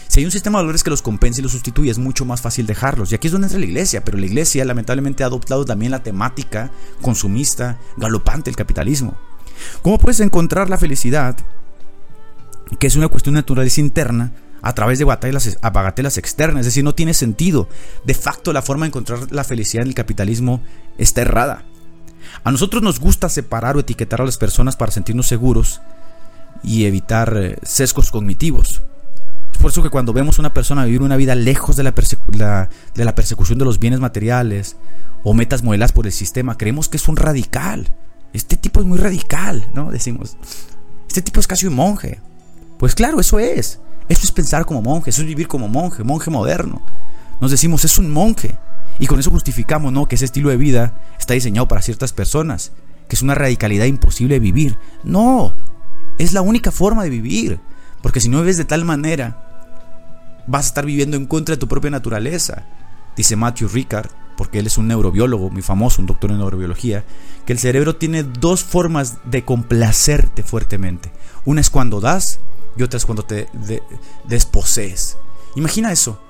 Si 0.09 0.21
hay 0.21 0.27
un 0.27 0.33
sistema 0.33 0.59
de 0.59 0.65
valores 0.65 0.83
que 0.83 0.91
los 0.91 1.03
compensa 1.03 1.41
y 1.41 1.43
los 1.43 1.53
sustituye, 1.53 1.91
es 1.91 1.99
mucho 1.99 2.25
más 2.25 2.41
fácil 2.41 2.67
dejarlos. 2.67 3.11
Y 3.11 3.15
aquí 3.15 3.29
es 3.29 3.33
donde 3.33 3.47
entra 3.47 3.59
la 3.59 3.67
iglesia, 3.67 4.05
pero 4.05 4.19
la 4.19 4.27
iglesia 4.27 4.65
lamentablemente 4.65 5.25
ha 5.25 5.27
adoptado 5.27 5.65
también 5.65 5.91
la 5.91 6.03
temática 6.03 6.71
consumista, 7.03 7.79
galopante 7.97 8.51
del 8.51 8.57
capitalismo. 8.57 9.17
¿Cómo 9.83 9.99
puedes 9.99 10.21
encontrar 10.21 10.69
la 10.69 10.79
felicidad, 10.79 11.37
que 12.79 12.87
es 12.87 12.97
una 12.97 13.09
cuestión 13.09 13.35
de 13.35 13.41
naturaleza 13.41 13.81
interna, 13.81 14.33
a 14.63 14.73
través 14.75 14.99
de 14.99 15.05
bagatelas 15.05 16.19
externas? 16.19 16.61
Es 16.61 16.67
decir, 16.67 16.85
no 16.85 16.95
tiene 16.95 17.15
sentido. 17.15 17.69
De 18.05 18.15
facto, 18.15 18.53
la 18.53 18.63
forma 18.63 18.85
de 18.85 18.89
encontrar 18.89 19.33
la 19.33 19.45
felicidad 19.45 19.83
en 19.83 19.89
el 19.89 19.95
capitalismo 19.95 20.63
está 20.99 21.23
errada. 21.23 21.65
A 22.43 22.51
nosotros 22.51 22.83
nos 22.83 23.01
gusta 23.01 23.29
separar 23.29 23.77
o 23.77 23.81
etiquetar 23.81 24.21
a 24.21 24.25
las 24.25 24.39
personas 24.39 24.77
para 24.77 24.93
sentirnos 24.93 25.27
seguros 25.27 25.81
y 26.63 26.85
evitar 26.85 27.37
eh, 27.37 27.59
sesgos 27.63 28.11
cognitivos 28.11 28.83
por 29.59 29.71
eso 29.71 29.83
que 29.83 29.91
cuando 29.91 30.13
vemos 30.13 30.39
a 30.39 30.43
una 30.43 30.55
persona 30.55 30.85
vivir 30.85 31.03
una 31.03 31.17
vida 31.17 31.35
lejos 31.35 31.77
de 31.77 31.83
la, 31.83 32.69
de 32.95 33.05
la 33.05 33.15
persecución 33.15 33.59
de 33.59 33.65
los 33.65 33.79
bienes 33.79 34.01
materiales 34.01 34.77
o 35.23 35.35
metas 35.35 35.63
modeladas 35.63 35.93
por 35.93 36.07
el 36.07 36.13
sistema, 36.13 36.57
creemos 36.57 36.89
que 36.89 36.97
es 36.97 37.09
un 37.09 37.17
radical. 37.17 37.93
Este 38.33 38.57
tipo 38.57 38.81
es 38.81 38.87
muy 38.87 38.99
radical, 38.99 39.69
¿no? 39.75 39.91
Decimos, 39.91 40.37
este 41.09 41.23
tipo 41.23 41.41
es 41.41 41.47
casi 41.47 41.67
un 41.67 41.75
monje. 41.75 42.21
Pues 42.79 42.95
claro, 42.95 43.21
eso 43.21 43.39
es. 43.39 43.81
Eso 44.09 44.23
es 44.25 44.33
pensar 44.33 44.67
como 44.67 44.83
monje, 44.83 45.11
eso 45.11 45.23
es 45.23 45.29
vivir 45.29 45.49
como 45.49 45.69
monje, 45.69 46.05
monje 46.05 46.31
moderno. 46.31 46.83
Nos 47.41 47.51
decimos, 47.51 47.85
es 47.85 47.99
un 47.99 48.11
monje. 48.11 48.57
Y 48.99 49.07
con 49.07 49.19
eso 49.19 49.31
justificamos, 49.31 49.93
¿no? 49.93 50.07
Que 50.07 50.17
ese 50.17 50.25
estilo 50.25 50.51
de 50.51 50.57
vida 50.57 50.95
está 51.19 51.35
diseñado 51.35 51.69
para 51.69 51.83
ciertas 51.83 52.13
personas, 52.13 52.73
que 53.09 53.17
es 53.17 53.23
una 53.23 53.35
radicalidad 53.35 53.87
imposible 53.87 54.35
de 54.35 54.41
vivir. 54.41 54.79
No, 55.03 55.55
es 56.19 56.33
la 56.33 56.43
única 56.43 56.71
forma 56.71 57.05
de 57.05 57.11
vivir. 57.11 57.61
Porque 58.03 58.21
si 58.21 58.29
no 58.29 58.41
vives 58.41 58.59
de 58.59 58.65
tal 58.65 58.85
manera, 58.85 59.44
vas 60.47 60.67
a 60.67 60.69
estar 60.69 60.87
viviendo 60.87 61.17
en 61.17 61.27
contra 61.27 61.55
de 61.55 61.61
tu 61.61 61.69
propia 61.69 61.91
naturaleza. 61.91 62.65
Dice 63.17 63.37
Matthew 63.37 63.69
Ricard, 63.69 64.11
porque 64.37 64.59
él 64.59 64.67
es 64.67 64.79
un 64.79 64.89
neurobiólogo 64.89 65.51
muy 65.51 65.63
famoso, 65.63 66.01
un 66.01 66.07
doctor 66.07 66.31
en 66.31 66.39
neurobiología, 66.39 67.05
que 67.47 67.53
el 67.53 67.59
cerebro 67.59 67.97
tiene 67.97 68.23
dos 68.23 68.65
formas 68.65 69.19
de 69.25 69.45
complacerte 69.45 70.43
fuertemente. 70.43 71.13
Una 71.45 71.61
es 71.61 71.71
cuando 71.71 72.01
das 72.01 72.41
y 72.77 72.83
otra 72.83 72.97
es 72.97 73.07
cuando 73.07 73.25
te 73.25 73.49
desposees. 74.27 75.17
Imagina 75.55 75.93
eso. 75.93 76.21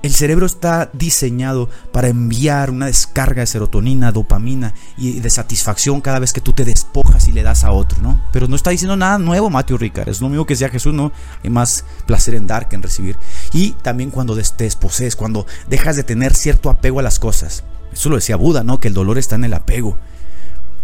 El 0.00 0.14
cerebro 0.14 0.46
está 0.46 0.90
diseñado 0.92 1.68
para 1.92 2.06
enviar 2.06 2.70
una 2.70 2.86
descarga 2.86 3.40
de 3.40 3.46
serotonina, 3.46 4.12
dopamina 4.12 4.72
y 4.96 5.18
de 5.18 5.28
satisfacción 5.28 6.00
cada 6.00 6.20
vez 6.20 6.32
que 6.32 6.40
tú 6.40 6.52
te 6.52 6.64
despojas 6.64 7.26
y 7.26 7.32
le 7.32 7.42
das 7.42 7.64
a 7.64 7.72
otro, 7.72 8.00
¿no? 8.00 8.22
Pero 8.32 8.46
no 8.46 8.54
está 8.54 8.70
diciendo 8.70 8.96
nada 8.96 9.18
nuevo 9.18 9.50
Matthew 9.50 9.78
Ricard, 9.78 10.08
es 10.08 10.20
lo 10.20 10.28
mismo 10.28 10.46
que 10.46 10.54
decía 10.54 10.68
Jesús, 10.68 10.94
¿no? 10.94 11.10
Hay 11.42 11.50
más 11.50 11.84
placer 12.06 12.34
en 12.34 12.46
dar 12.46 12.68
que 12.68 12.76
en 12.76 12.82
recibir. 12.82 13.16
Y 13.52 13.72
también 13.72 14.10
cuando 14.10 14.36
te 14.36 14.64
desposees, 14.64 15.16
cuando 15.16 15.46
dejas 15.68 15.96
de 15.96 16.04
tener 16.04 16.34
cierto 16.34 16.70
apego 16.70 17.00
a 17.00 17.02
las 17.02 17.18
cosas. 17.18 17.64
Eso 17.92 18.08
lo 18.08 18.16
decía 18.16 18.36
Buda, 18.36 18.62
¿no? 18.62 18.78
Que 18.78 18.88
el 18.88 18.94
dolor 18.94 19.18
está 19.18 19.34
en 19.34 19.44
el 19.44 19.54
apego. 19.54 19.98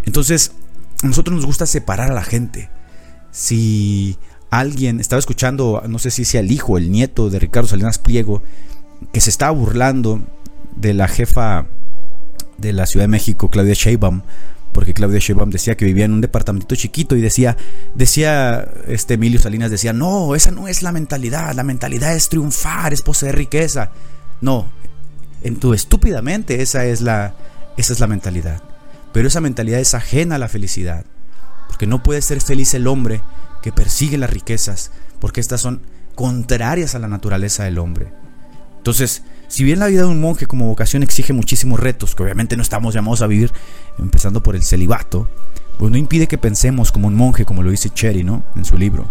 Entonces, 0.04 0.52
a 1.04 1.06
nosotros 1.06 1.36
nos 1.36 1.46
gusta 1.46 1.66
separar 1.66 2.10
a 2.10 2.14
la 2.14 2.24
gente. 2.24 2.68
Si 3.30 4.18
alguien 4.50 5.00
estaba 5.00 5.20
escuchando, 5.20 5.82
no 5.86 5.98
sé 5.98 6.10
si 6.10 6.24
sea 6.24 6.40
el 6.40 6.50
hijo, 6.50 6.78
el 6.78 6.90
nieto 6.90 7.30
de 7.30 7.38
Ricardo 7.38 7.68
Salinas 7.68 7.98
Pliego, 7.98 8.42
que 9.14 9.20
se 9.20 9.30
estaba 9.30 9.52
burlando 9.52 10.20
de 10.74 10.92
la 10.92 11.06
jefa 11.06 11.66
de 12.58 12.72
la 12.72 12.84
Ciudad 12.84 13.04
de 13.04 13.08
México, 13.08 13.48
Claudia 13.48 13.74
Sheinbaum, 13.74 14.22
porque 14.72 14.92
Claudia 14.92 15.20
Sheinbaum 15.20 15.50
decía 15.50 15.76
que 15.76 15.84
vivía 15.84 16.04
en 16.04 16.14
un 16.14 16.20
departamento 16.20 16.74
chiquito 16.74 17.14
y 17.14 17.20
decía, 17.20 17.56
decía 17.94 18.68
este 18.88 19.14
Emilio 19.14 19.40
Salinas 19.40 19.70
decía, 19.70 19.92
"No, 19.92 20.34
esa 20.34 20.50
no 20.50 20.66
es 20.66 20.82
la 20.82 20.90
mentalidad, 20.90 21.54
la 21.54 21.62
mentalidad 21.62 22.16
es 22.16 22.28
triunfar, 22.28 22.92
es 22.92 23.02
poseer 23.02 23.36
riqueza." 23.36 23.92
No, 24.40 24.66
en 25.44 25.60
tu 25.60 25.74
estúpidamente 25.74 26.60
esa 26.60 26.84
es 26.84 27.00
la 27.00 27.34
esa 27.76 27.92
es 27.92 28.00
la 28.00 28.08
mentalidad. 28.08 28.62
Pero 29.12 29.28
esa 29.28 29.40
mentalidad 29.40 29.78
es 29.78 29.94
ajena 29.94 30.34
a 30.34 30.38
la 30.38 30.48
felicidad, 30.48 31.04
porque 31.68 31.86
no 31.86 32.02
puede 32.02 32.20
ser 32.20 32.40
feliz 32.40 32.74
el 32.74 32.88
hombre 32.88 33.20
que 33.62 33.70
persigue 33.70 34.18
las 34.18 34.30
riquezas, 34.30 34.90
porque 35.20 35.40
estas 35.40 35.60
son 35.60 35.82
contrarias 36.16 36.96
a 36.96 36.98
la 36.98 37.06
naturaleza 37.06 37.62
del 37.62 37.78
hombre. 37.78 38.23
Entonces, 38.84 39.22
si 39.48 39.64
bien 39.64 39.78
la 39.78 39.86
vida 39.86 40.02
de 40.02 40.08
un 40.08 40.20
monje 40.20 40.46
como 40.46 40.66
vocación 40.66 41.02
exige 41.02 41.32
muchísimos 41.32 41.80
retos, 41.80 42.14
que 42.14 42.22
obviamente 42.22 42.54
no 42.54 42.62
estamos 42.62 42.92
llamados 42.92 43.22
a 43.22 43.26
vivir, 43.26 43.50
empezando 43.98 44.42
por 44.42 44.56
el 44.56 44.62
celibato, 44.62 45.26
pues 45.78 45.90
no 45.90 45.96
impide 45.96 46.26
que 46.26 46.36
pensemos 46.36 46.92
como 46.92 47.08
un 47.08 47.14
monje, 47.14 47.46
como 47.46 47.62
lo 47.62 47.70
dice 47.70 47.88
Cherry, 47.88 48.24
¿no? 48.24 48.44
En 48.54 48.66
su 48.66 48.76
libro, 48.76 49.06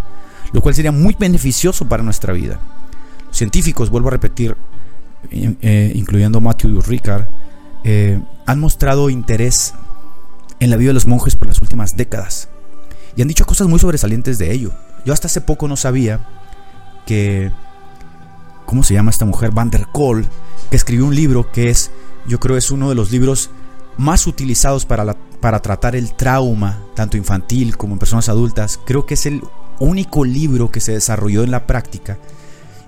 lo 0.51 0.61
cual 0.61 0.75
sería 0.75 0.91
muy 0.91 1.15
beneficioso 1.19 1.89
para 1.89 2.03
nuestra 2.03 2.33
vida. 2.33 2.59
Los 3.25 3.35
científicos, 3.35 3.89
vuelvo 3.89 4.09
a 4.09 4.11
repetir, 4.11 4.55
eh, 5.31 5.91
incluyendo 5.95 6.39
Matthew 6.39 6.79
Ricard, 6.81 7.25
eh, 7.83 8.21
han 8.45 8.59
mostrado 8.59 9.09
interés 9.09 9.73
en 10.59 10.69
la 10.69 10.77
vida 10.77 10.89
de 10.89 10.93
los 10.93 11.07
monjes 11.07 11.35
por 11.35 11.47
las 11.47 11.59
últimas 11.59 11.97
décadas 11.97 12.47
y 13.15 13.23
han 13.23 13.27
dicho 13.27 13.43
cosas 13.47 13.67
muy 13.67 13.79
sobresalientes 13.79 14.37
de 14.37 14.51
ello. 14.51 14.71
Yo 15.03 15.13
hasta 15.13 15.25
hace 15.25 15.41
poco 15.41 15.67
no 15.67 15.77
sabía 15.77 16.27
que 17.07 17.51
¿cómo 18.73 18.81
se 18.81 18.95
llama 18.95 19.11
esta 19.11 19.25
mujer? 19.25 19.51
Van 19.51 19.69
der 19.69 19.85
Kool, 19.85 20.25
que 20.71 20.75
escribió 20.75 21.05
un 21.05 21.15
libro 21.15 21.51
que 21.51 21.69
es, 21.69 21.91
yo 22.25 22.39
creo 22.39 22.57
es 22.57 22.71
uno 22.71 22.89
de 22.89 22.95
los 22.95 23.11
libros 23.11 23.51
más 23.97 24.25
utilizados 24.25 24.87
para, 24.87 25.15
para 25.39 25.61
tratar 25.61 25.95
el 25.95 26.15
trauma, 26.15 26.79
tanto 26.95 27.15
infantil 27.15 27.77
como 27.77 27.93
en 27.93 27.99
personas 27.99 28.29
adultas. 28.29 28.79
Creo 28.83 29.05
que 29.05 29.13
es 29.13 29.27
el 29.27 29.43
único 29.79 30.25
libro 30.25 30.71
que 30.71 30.79
se 30.79 30.91
desarrolló 30.91 31.43
en 31.43 31.51
la 31.51 31.67
práctica 31.67 32.17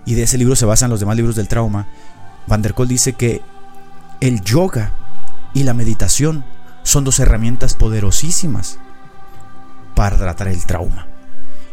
y 0.08 0.16
de 0.16 0.24
ese 0.24 0.40
libro 0.40 0.56
se 0.56 0.66
basan 0.66 0.90
los 0.90 1.02
demás 1.02 1.18
libros 1.18 1.36
del 1.36 1.48
trauma. 1.48 1.88
Van 2.48 2.64
der 2.64 2.74
Kool 2.74 2.88
dice 2.88 3.14
que 3.14 3.44
el 4.22 4.42
yoga 4.42 4.92
y 5.54 5.66
la 5.66 5.76
meditación 5.76 6.46
son 6.82 7.04
dos 7.04 7.20
herramientas 7.20 7.76
poderosísimas 7.76 8.80
para 9.94 10.18
tratar 10.18 10.48
el 10.48 10.66
trauma. 10.66 11.15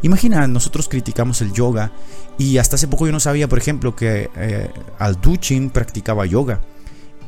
Imagina, 0.02 0.46
nosotros 0.48 0.88
criticamos 0.88 1.40
el 1.42 1.52
yoga 1.52 1.92
y 2.38 2.58
hasta 2.58 2.76
hace 2.76 2.88
poco 2.88 3.06
yo 3.06 3.12
no 3.12 3.20
sabía, 3.20 3.48
por 3.48 3.58
ejemplo, 3.58 3.94
que 3.94 4.30
eh, 4.36 4.70
Alduchin 4.98 5.70
practicaba 5.70 6.26
yoga. 6.26 6.60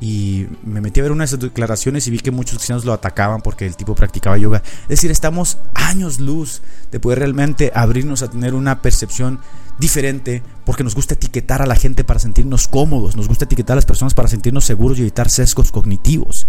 Y 0.00 0.46
me 0.64 0.80
metí 0.80 1.00
a 1.00 1.04
ver 1.04 1.12
unas 1.12 1.38
declaraciones 1.38 2.06
y 2.06 2.10
vi 2.10 2.18
que 2.18 2.30
muchos 2.30 2.56
cristianos 2.56 2.84
lo 2.84 2.92
atacaban 2.92 3.40
porque 3.40 3.64
el 3.64 3.76
tipo 3.76 3.94
practicaba 3.94 4.37
yoga. 4.37 4.62
Es 4.82 4.88
decir, 4.88 5.10
estamos 5.10 5.58
años 5.72 6.20
luz 6.20 6.62
de 6.90 7.00
poder 7.00 7.20
realmente 7.20 7.72
abrirnos 7.74 8.22
a 8.22 8.28
tener 8.28 8.54
una 8.54 8.82
percepción 8.82 9.40
diferente 9.78 10.42
porque 10.66 10.84
nos 10.84 10.94
gusta 10.94 11.14
etiquetar 11.14 11.62
a 11.62 11.66
la 11.66 11.76
gente 11.76 12.04
para 12.04 12.20
sentirnos 12.20 12.68
cómodos, 12.68 13.16
nos 13.16 13.28
gusta 13.28 13.44
etiquetar 13.44 13.74
a 13.74 13.76
las 13.76 13.87
personas 13.87 14.14
para 14.14 14.28
sentirnos 14.28 14.64
seguros 14.64 14.98
y 14.98 15.02
evitar 15.02 15.30
sesgos 15.30 15.70
cognitivos. 15.72 16.46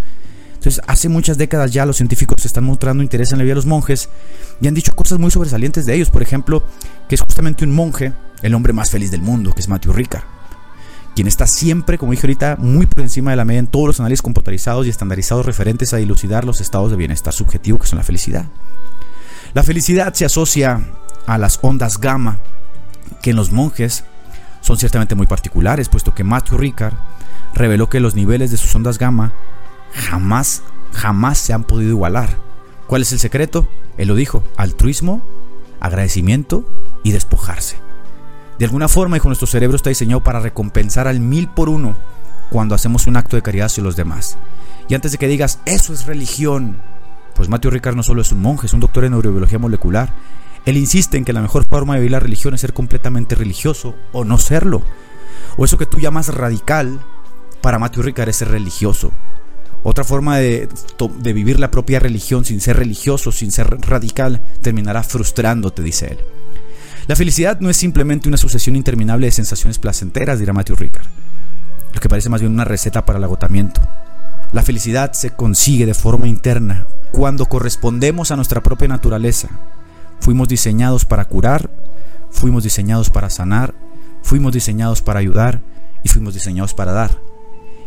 Entonces, 0.65 0.83
hace 0.87 1.09
muchas 1.09 1.37
décadas 1.37 1.71
ya 1.71 1.85
los 1.85 1.97
científicos 1.97 2.43
están 2.43 2.63
mostrando 2.63 3.03
interés 3.03 3.31
en 3.31 3.37
la 3.37 3.43
vida 3.43 3.51
de 3.51 3.57
los 3.57 3.67
monjes 3.67 4.09
y 4.59 4.67
han 4.67 4.73
dicho 4.73 4.95
cosas 4.95 5.19
muy 5.19 5.29
sobresalientes 5.29 5.85
de 5.85 5.93
ellos. 5.93 6.09
Por 6.09 6.23
ejemplo, 6.23 6.65
que 7.07 7.13
es 7.13 7.21
justamente 7.21 7.63
un 7.63 7.71
monje, 7.71 8.13
el 8.41 8.55
hombre 8.55 8.73
más 8.73 8.89
feliz 8.89 9.11
del 9.11 9.21
mundo, 9.21 9.53
que 9.53 9.61
es 9.61 9.69
Matthew 9.69 9.93
Ricard, 9.93 10.23
quien 11.13 11.27
está 11.27 11.45
siempre, 11.45 11.99
como 11.99 12.13
dije 12.13 12.25
ahorita, 12.25 12.55
muy 12.57 12.87
por 12.87 13.01
encima 13.01 13.29
de 13.29 13.37
la 13.37 13.45
media 13.45 13.59
en 13.59 13.67
todos 13.67 13.85
los 13.85 13.99
análisis 13.99 14.23
computarizados 14.23 14.87
y 14.87 14.89
estandarizados 14.89 15.45
referentes 15.45 15.93
a 15.93 15.97
dilucidar 15.97 16.45
los 16.45 16.59
estados 16.61 16.89
de 16.89 16.97
bienestar 16.97 17.31
subjetivo 17.31 17.77
que 17.77 17.85
son 17.85 17.99
la 17.99 18.03
felicidad. 18.03 18.45
La 19.53 19.61
felicidad 19.61 20.15
se 20.15 20.25
asocia 20.25 20.81
a 21.27 21.37
las 21.37 21.59
ondas 21.61 21.99
gamma, 21.99 22.39
que 23.21 23.29
en 23.29 23.35
los 23.35 23.51
monjes 23.51 24.03
son 24.61 24.77
ciertamente 24.77 25.13
muy 25.13 25.27
particulares, 25.27 25.89
puesto 25.89 26.15
que 26.15 26.23
Matthew 26.23 26.57
Ricard 26.57 26.95
reveló 27.53 27.87
que 27.87 27.99
los 27.99 28.15
niveles 28.15 28.49
de 28.49 28.57
sus 28.57 28.73
ondas 28.73 28.97
gamma 28.97 29.31
jamás, 29.95 30.61
jamás 30.93 31.37
se 31.37 31.53
han 31.53 31.63
podido 31.63 31.91
igualar. 31.91 32.37
¿Cuál 32.87 33.01
es 33.01 33.11
el 33.11 33.19
secreto? 33.19 33.67
Él 33.97 34.09
lo 34.09 34.15
dijo, 34.15 34.43
altruismo, 34.57 35.21
agradecimiento 35.79 36.65
y 37.03 37.11
despojarse. 37.11 37.77
De 38.59 38.65
alguna 38.65 38.87
forma, 38.87 39.17
hijo, 39.17 39.27
nuestro 39.27 39.47
cerebro 39.47 39.75
está 39.75 39.89
diseñado 39.89 40.21
para 40.21 40.39
recompensar 40.39 41.07
al 41.07 41.19
mil 41.19 41.49
por 41.49 41.69
uno 41.69 41.95
cuando 42.49 42.75
hacemos 42.75 43.07
un 43.07 43.17
acto 43.17 43.35
de 43.35 43.41
caridad 43.41 43.65
hacia 43.65 43.83
los 43.83 43.95
demás. 43.95 44.37
Y 44.87 44.93
antes 44.93 45.11
de 45.11 45.17
que 45.17 45.27
digas, 45.27 45.59
eso 45.65 45.93
es 45.93 46.05
religión, 46.05 46.77
pues 47.35 47.49
Mateo 47.49 47.71
Ricard 47.71 47.95
no 47.95 48.03
solo 48.03 48.21
es 48.21 48.31
un 48.31 48.41
monje, 48.41 48.67
es 48.67 48.73
un 48.73 48.79
doctor 48.79 49.03
en 49.03 49.11
neurobiología 49.11 49.59
molecular. 49.59 50.13
Él 50.65 50.77
insiste 50.77 51.17
en 51.17 51.25
que 51.25 51.33
la 51.33 51.41
mejor 51.41 51.65
forma 51.65 51.93
de 51.93 51.99
vivir 51.99 52.11
la 52.11 52.19
religión 52.19 52.53
es 52.53 52.61
ser 52.61 52.73
completamente 52.73 53.35
religioso 53.35 53.95
o 54.13 54.23
no 54.23 54.37
serlo. 54.37 54.83
O 55.57 55.65
eso 55.65 55.77
que 55.77 55.85
tú 55.85 55.99
llamas 55.99 56.33
radical, 56.33 56.99
para 57.61 57.79
Mateo 57.79 58.03
Ricard 58.03 58.29
es 58.29 58.37
ser 58.37 58.49
religioso. 58.49 59.11
Otra 59.87 60.03
forma 60.03 60.39
de, 60.39 60.67
vivir 61.21 61.59
la 61.59 61.69
propia 61.69 61.99
religión 61.99 62.43
sin 62.43 62.59
ser 62.59 62.75
religioso, 62.75 63.31
sin 63.31 63.51
ser 63.51 63.67
radical, 63.81 64.41
terminará 64.63 65.03
frustrándote, 65.03 65.83
dice 65.83 66.07
él. 66.07 66.17
La 67.05 67.15
felicidad 67.15 67.59
no 67.59 67.69
es 67.69 67.77
simplemente 67.77 68.27
una 68.27 68.37
sucesión 68.37 68.75
interminable 68.75 69.27
de 69.27 69.31
sensaciones 69.31 69.77
placenteras, 69.77 70.39
dirá 70.39 70.53
Matthew 70.53 70.77
Ricard, 70.77 71.05
lo 71.93 71.99
que 71.99 72.09
parece 72.09 72.29
más 72.29 72.41
bien 72.41 72.51
una 72.51 72.65
receta 72.65 73.05
para 73.05 73.19
el 73.19 73.25
agotamiento. 73.25 73.79
La 74.53 74.63
felicidad 74.63 75.11
se 75.11 75.29
consigue 75.29 75.85
de 75.85 75.93
forma 75.93 76.27
interna 76.27 76.87
cuando 77.11 77.45
correspondemos 77.45 78.31
a 78.31 78.37
nuestra 78.37 78.63
propia 78.63 78.87
naturaleza. 78.87 79.49
Fuimos 80.19 80.47
diseñados 80.47 81.05
para 81.05 81.25
curar, 81.25 81.69
fuimos 82.31 82.63
diseñados 82.63 83.11
para 83.11 83.29
sanar, 83.29 83.75
fuimos 84.23 84.51
diseñados 84.51 85.03
para 85.03 85.19
ayudar 85.19 85.61
y 86.01 86.09
fuimos 86.09 86.33
diseñados 86.33 86.73
para 86.73 86.91
dar. 86.91 87.24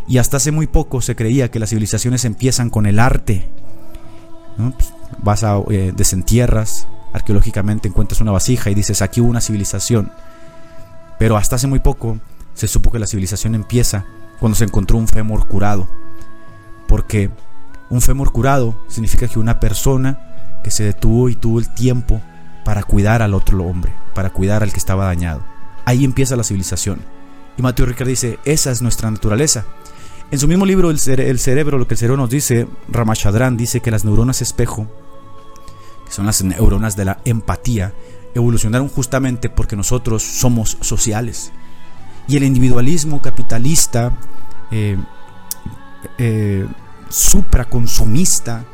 Y 0.09 0.19
hasta 0.19 0.39
hace 0.39 0.53
muy 0.53 0.67
poco 0.67 1.03
se 1.03 1.15
creía 1.15 1.51
que 1.51 1.59
las 1.59 1.71
civilizaciones 1.71 2.25
empiezan 2.25 2.71
con 2.71 2.87
el 2.87 2.99
arte. 2.99 3.49
Pues, 4.57 4.93
vas 5.23 5.45
a 5.45 5.59
eh, 5.71 5.93
desentierras, 5.95 6.89
arqueológicamente 7.13 7.89
encuentras 7.89 8.21
una 8.21 8.33
vasija 8.33 8.71
y 8.71 8.75
dices, 8.75 9.03
aquí 9.03 9.21
hubo 9.21 9.31
una 9.31 9.43
civilización. 9.43 10.11
Pero 11.19 11.37
hasta 11.37 11.57
hace 11.57 11.67
muy 11.67 11.81
poco 11.81 12.19
se 12.55 12.69
supo 12.69 12.91
que 12.91 12.99
la 12.99 13.07
civilización 13.07 13.55
empieza 13.55 14.07
cuando 14.41 14.57
se 14.57 14.65
encontró 14.65 14.97
un 14.97 15.09
fémur 15.09 15.47
curado. 15.47 15.89
Porque 16.87 17.31
un 17.91 18.01
fémur 18.01 18.33
curado 18.33 18.83
significa 18.89 19.29
que 19.29 19.39
una 19.39 19.61
persona 19.61 20.61
que 20.65 20.71
se 20.71 20.85
detuvo 20.85 21.29
y 21.29 21.37
tuvo 21.37 21.59
el 21.59 21.73
tiempo 21.75 22.21
para 22.65 22.83
cuidar 22.83 23.23
al 23.23 23.35
otro 23.35 23.63
hombre, 23.65 23.93
para 24.15 24.31
cuidar 24.31 24.63
al 24.63 24.73
que 24.73 24.79
estaba 24.79 25.05
dañado. 25.05 25.43
Ahí 25.85 26.05
empieza 26.05 26.37
la 26.37 26.45
civilización. 26.45 27.01
Y 27.57 27.63
Matthew 27.63 27.87
Ricard 27.87 28.09
dice, 28.09 28.39
esa 28.45 28.71
es 28.71 28.83
nuestra 28.83 29.11
naturaleza. 29.11 29.65
En 30.31 30.39
su 30.39 30.47
mismo 30.47 30.67
libro, 30.67 30.91
El, 30.91 30.99
cerebro, 30.99 31.79
lo 31.79 31.89
que 31.89 31.95
el 31.95 31.99
cerebro 31.99 32.19
nos 32.19 32.29
dice, 32.29 32.69
Ramachadran 32.89 33.57
dice 33.57 33.81
que 33.81 33.91
las 33.91 34.05
neuronas 34.05 34.43
espejo, 34.43 34.87
que 36.05 36.13
son 36.13 36.27
las 36.27 36.43
neuronas 36.43 36.97
de 36.97 37.07
la 37.07 37.21
empatía, 37.25 37.95
evolucionaron 38.35 38.91
justamente 38.91 39.49
porque 39.49 39.75
nosotros 39.75 40.23
somos 40.23 40.77
sociales. 40.83 41.51
Y 42.27 42.37
el 42.37 42.43
individualismo 42.45 43.23
capitalista, 43.23 44.19
eh, 44.71 44.99
eh, 46.19 46.67
supraconsumista, 47.09 48.67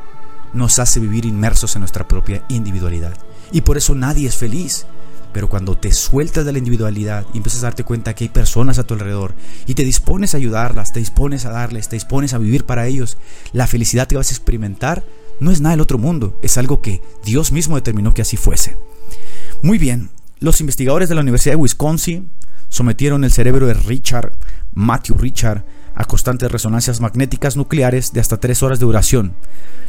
nos 0.55 0.81
hace 0.81 0.99
vivir 0.99 1.25
inmersos 1.25 1.77
en 1.77 1.81
nuestra 1.81 2.09
propia 2.09 2.45
individualidad. 2.49 3.17
Y 3.53 3.61
por 3.61 3.77
eso 3.77 3.95
nadie 3.95 4.27
es 4.27 4.37
feliz. 4.37 4.87
Pero 5.35 5.51
cuando 5.51 5.77
te 5.77 5.93
sueltas 5.93 6.47
de 6.47 6.53
la 6.53 6.59
individualidad 6.59 7.27
y 7.35 7.39
empiezas 7.39 7.61
a 7.61 7.67
darte 7.67 7.85
cuenta 7.85 8.15
que 8.15 8.25
hay 8.25 8.29
personas 8.31 8.79
a 8.79 8.85
tu 8.85 8.95
alrededor 8.95 9.35
y 9.67 9.75
te 9.75 9.85
dispones 9.85 10.33
a 10.33 10.39
ayudarlas, 10.39 10.93
te 10.93 11.01
dispones 11.01 11.45
a 11.45 11.51
darles, 11.51 11.89
te 11.89 11.97
dispones 11.97 12.33
a 12.33 12.39
vivir 12.39 12.65
para 12.65 12.87
ellos, 12.87 13.19
la 13.53 13.67
felicidad 13.67 14.07
que 14.07 14.17
vas 14.17 14.31
a 14.31 14.35
experimentar 14.35 15.05
no 15.41 15.51
es 15.51 15.61
nada 15.61 15.73
del 15.73 15.81
otro 15.81 15.99
mundo, 15.99 16.39
es 16.41 16.57
algo 16.57 16.81
que 16.81 17.03
Dios 17.25 17.51
mismo 17.51 17.75
determinó 17.75 18.15
que 18.15 18.23
así 18.23 18.37
fuese. 18.37 18.77
Muy 19.61 19.77
bien, 19.77 20.11
los 20.39 20.61
investigadores 20.61 21.09
de 21.09 21.17
la 21.17 21.23
Universidad 21.23 21.55
de 21.55 21.61
Wisconsin 21.61 22.31
sometieron 22.69 23.25
el 23.25 23.33
cerebro 23.33 23.67
de 23.67 23.75
Richard, 23.75 24.33
Matthew 24.73 25.17
Richard, 25.17 25.65
a 25.95 26.05
constantes 26.05 26.51
resonancias 26.51 27.01
magnéticas 27.01 27.57
nucleares 27.57 28.13
de 28.13 28.21
hasta 28.21 28.39
3 28.39 28.63
horas 28.63 28.79
de 28.79 28.87
duración. 28.87 29.35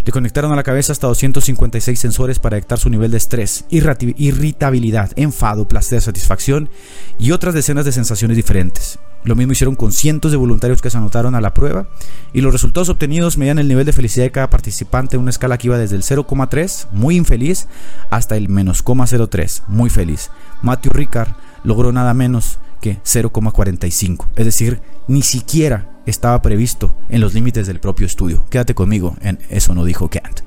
Le 0.05 0.11
conectaron 0.11 0.51
a 0.53 0.55
la 0.55 0.63
cabeza 0.63 0.91
hasta 0.91 1.07
256 1.07 1.99
sensores 1.99 2.39
para 2.39 2.55
detectar 2.55 2.77
su 2.77 2.89
nivel 2.89 3.11
de 3.11 3.17
estrés, 3.17 3.65
irritabilidad, 3.69 5.11
enfado, 5.15 5.67
placer, 5.67 6.01
satisfacción 6.01 6.69
y 7.17 7.31
otras 7.31 7.55
decenas 7.55 7.85
de 7.85 7.91
sensaciones 7.91 8.37
diferentes. 8.37 8.99
Lo 9.23 9.35
mismo 9.35 9.53
hicieron 9.53 9.75
con 9.75 9.91
cientos 9.91 10.29
de 10.29 10.37
voluntarios 10.37 10.83
que 10.83 10.91
se 10.91 10.97
anotaron 10.97 11.33
a 11.33 11.41
la 11.41 11.55
prueba 11.55 11.87
y 12.31 12.41
los 12.41 12.53
resultados 12.53 12.89
obtenidos 12.89 13.39
medían 13.39 13.57
el 13.57 13.67
nivel 13.67 13.87
de 13.87 13.93
felicidad 13.93 14.25
de 14.25 14.31
cada 14.31 14.51
participante 14.51 15.15
en 15.15 15.23
una 15.23 15.31
escala 15.31 15.57
que 15.57 15.67
iba 15.67 15.79
desde 15.79 15.95
el 15.95 16.03
0,3, 16.03 16.89
muy 16.91 17.15
infeliz, 17.15 17.67
hasta 18.11 18.37
el 18.37 18.49
menos 18.49 18.85
0,03, 18.85 19.63
muy 19.67 19.89
feliz. 19.89 20.29
Matthew 20.61 20.93
Ricard 20.93 21.29
logró 21.63 21.91
nada 21.91 22.13
menos 22.13 22.59
que 22.79 22.99
0,45, 23.01 24.27
es 24.35 24.45
decir, 24.45 24.79
ni 25.07 25.23
siquiera 25.23 25.94
estaba 26.05 26.41
previsto 26.41 26.95
en 27.09 27.21
los 27.21 27.33
límites 27.33 27.67
del 27.67 27.79
propio 27.79 28.05
estudio. 28.05 28.45
Quédate 28.49 28.75
conmigo 28.75 29.15
en 29.21 29.39
Eso 29.49 29.73
no 29.73 29.85
dijo 29.85 30.09
Kant. 30.09 30.41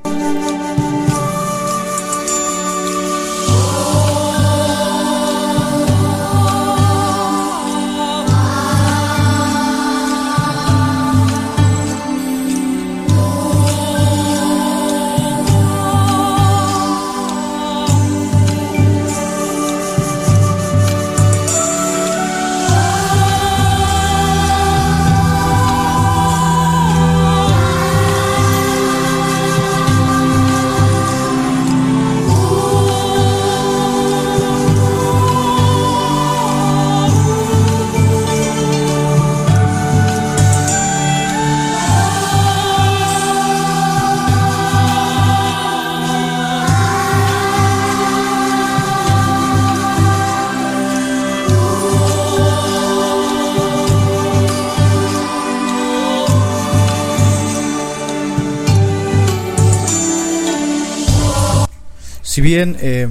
Si 62.39 62.43
bien 62.43 62.77
eh, 62.79 63.09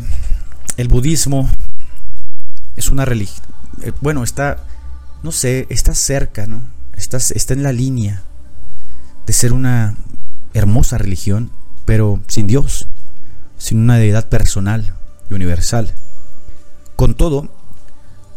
el 0.77 0.87
budismo 0.87 1.49
es 2.77 2.87
una 2.87 3.03
religión, 3.03 3.43
eh, 3.81 3.91
bueno, 3.99 4.23
está, 4.23 4.63
no 5.21 5.33
sé, 5.33 5.67
está 5.69 5.93
cerca, 5.93 6.47
¿no? 6.47 6.61
Está, 6.95 7.17
está 7.17 7.53
en 7.53 7.61
la 7.61 7.73
línea 7.73 8.23
de 9.25 9.33
ser 9.33 9.51
una 9.51 9.97
hermosa 10.53 10.97
religión, 10.97 11.51
pero 11.83 12.21
sin 12.27 12.47
Dios, 12.47 12.87
sin 13.57 13.79
una 13.79 13.97
deidad 13.97 14.29
personal 14.29 14.93
y 15.29 15.33
universal. 15.33 15.91
Con 16.95 17.13
todo, 17.13 17.53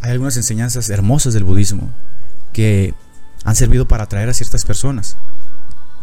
hay 0.01 0.11
algunas 0.11 0.37
enseñanzas 0.39 0.91
hermosas 0.91 1.35
del 1.35 1.45
budismo 1.45 1.89
que 2.53 2.95
han 3.45 3.55
servido 3.55 3.87
para 3.87 4.03
atraer 4.03 4.29
a 4.29 4.35
ciertas 4.35 4.65
personas. 4.65 5.17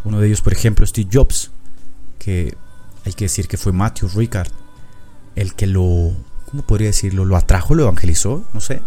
Uno 0.06 0.22
de 0.22 0.28
ellos, 0.28 0.40
por 0.40 0.54
ejemplo, 0.54 0.88
Steve 0.88 1.10
Jobs, 1.12 1.52
que 2.20 2.56
hay 3.04 3.12
que 3.12 3.26
decir 3.26 3.50
que 3.50 3.58
fue 3.58 3.74
Matthew 3.74 4.12
Ricard, 4.16 4.50
el 5.38 5.54
que 5.54 5.68
lo, 5.68 6.12
¿cómo 6.50 6.64
podría 6.64 6.88
decirlo? 6.88 7.24
Lo 7.24 7.38
atrajo, 7.38 7.76
lo 7.76 7.84
evangelizó, 7.84 8.44
no 8.54 8.60
sé. 8.60 8.82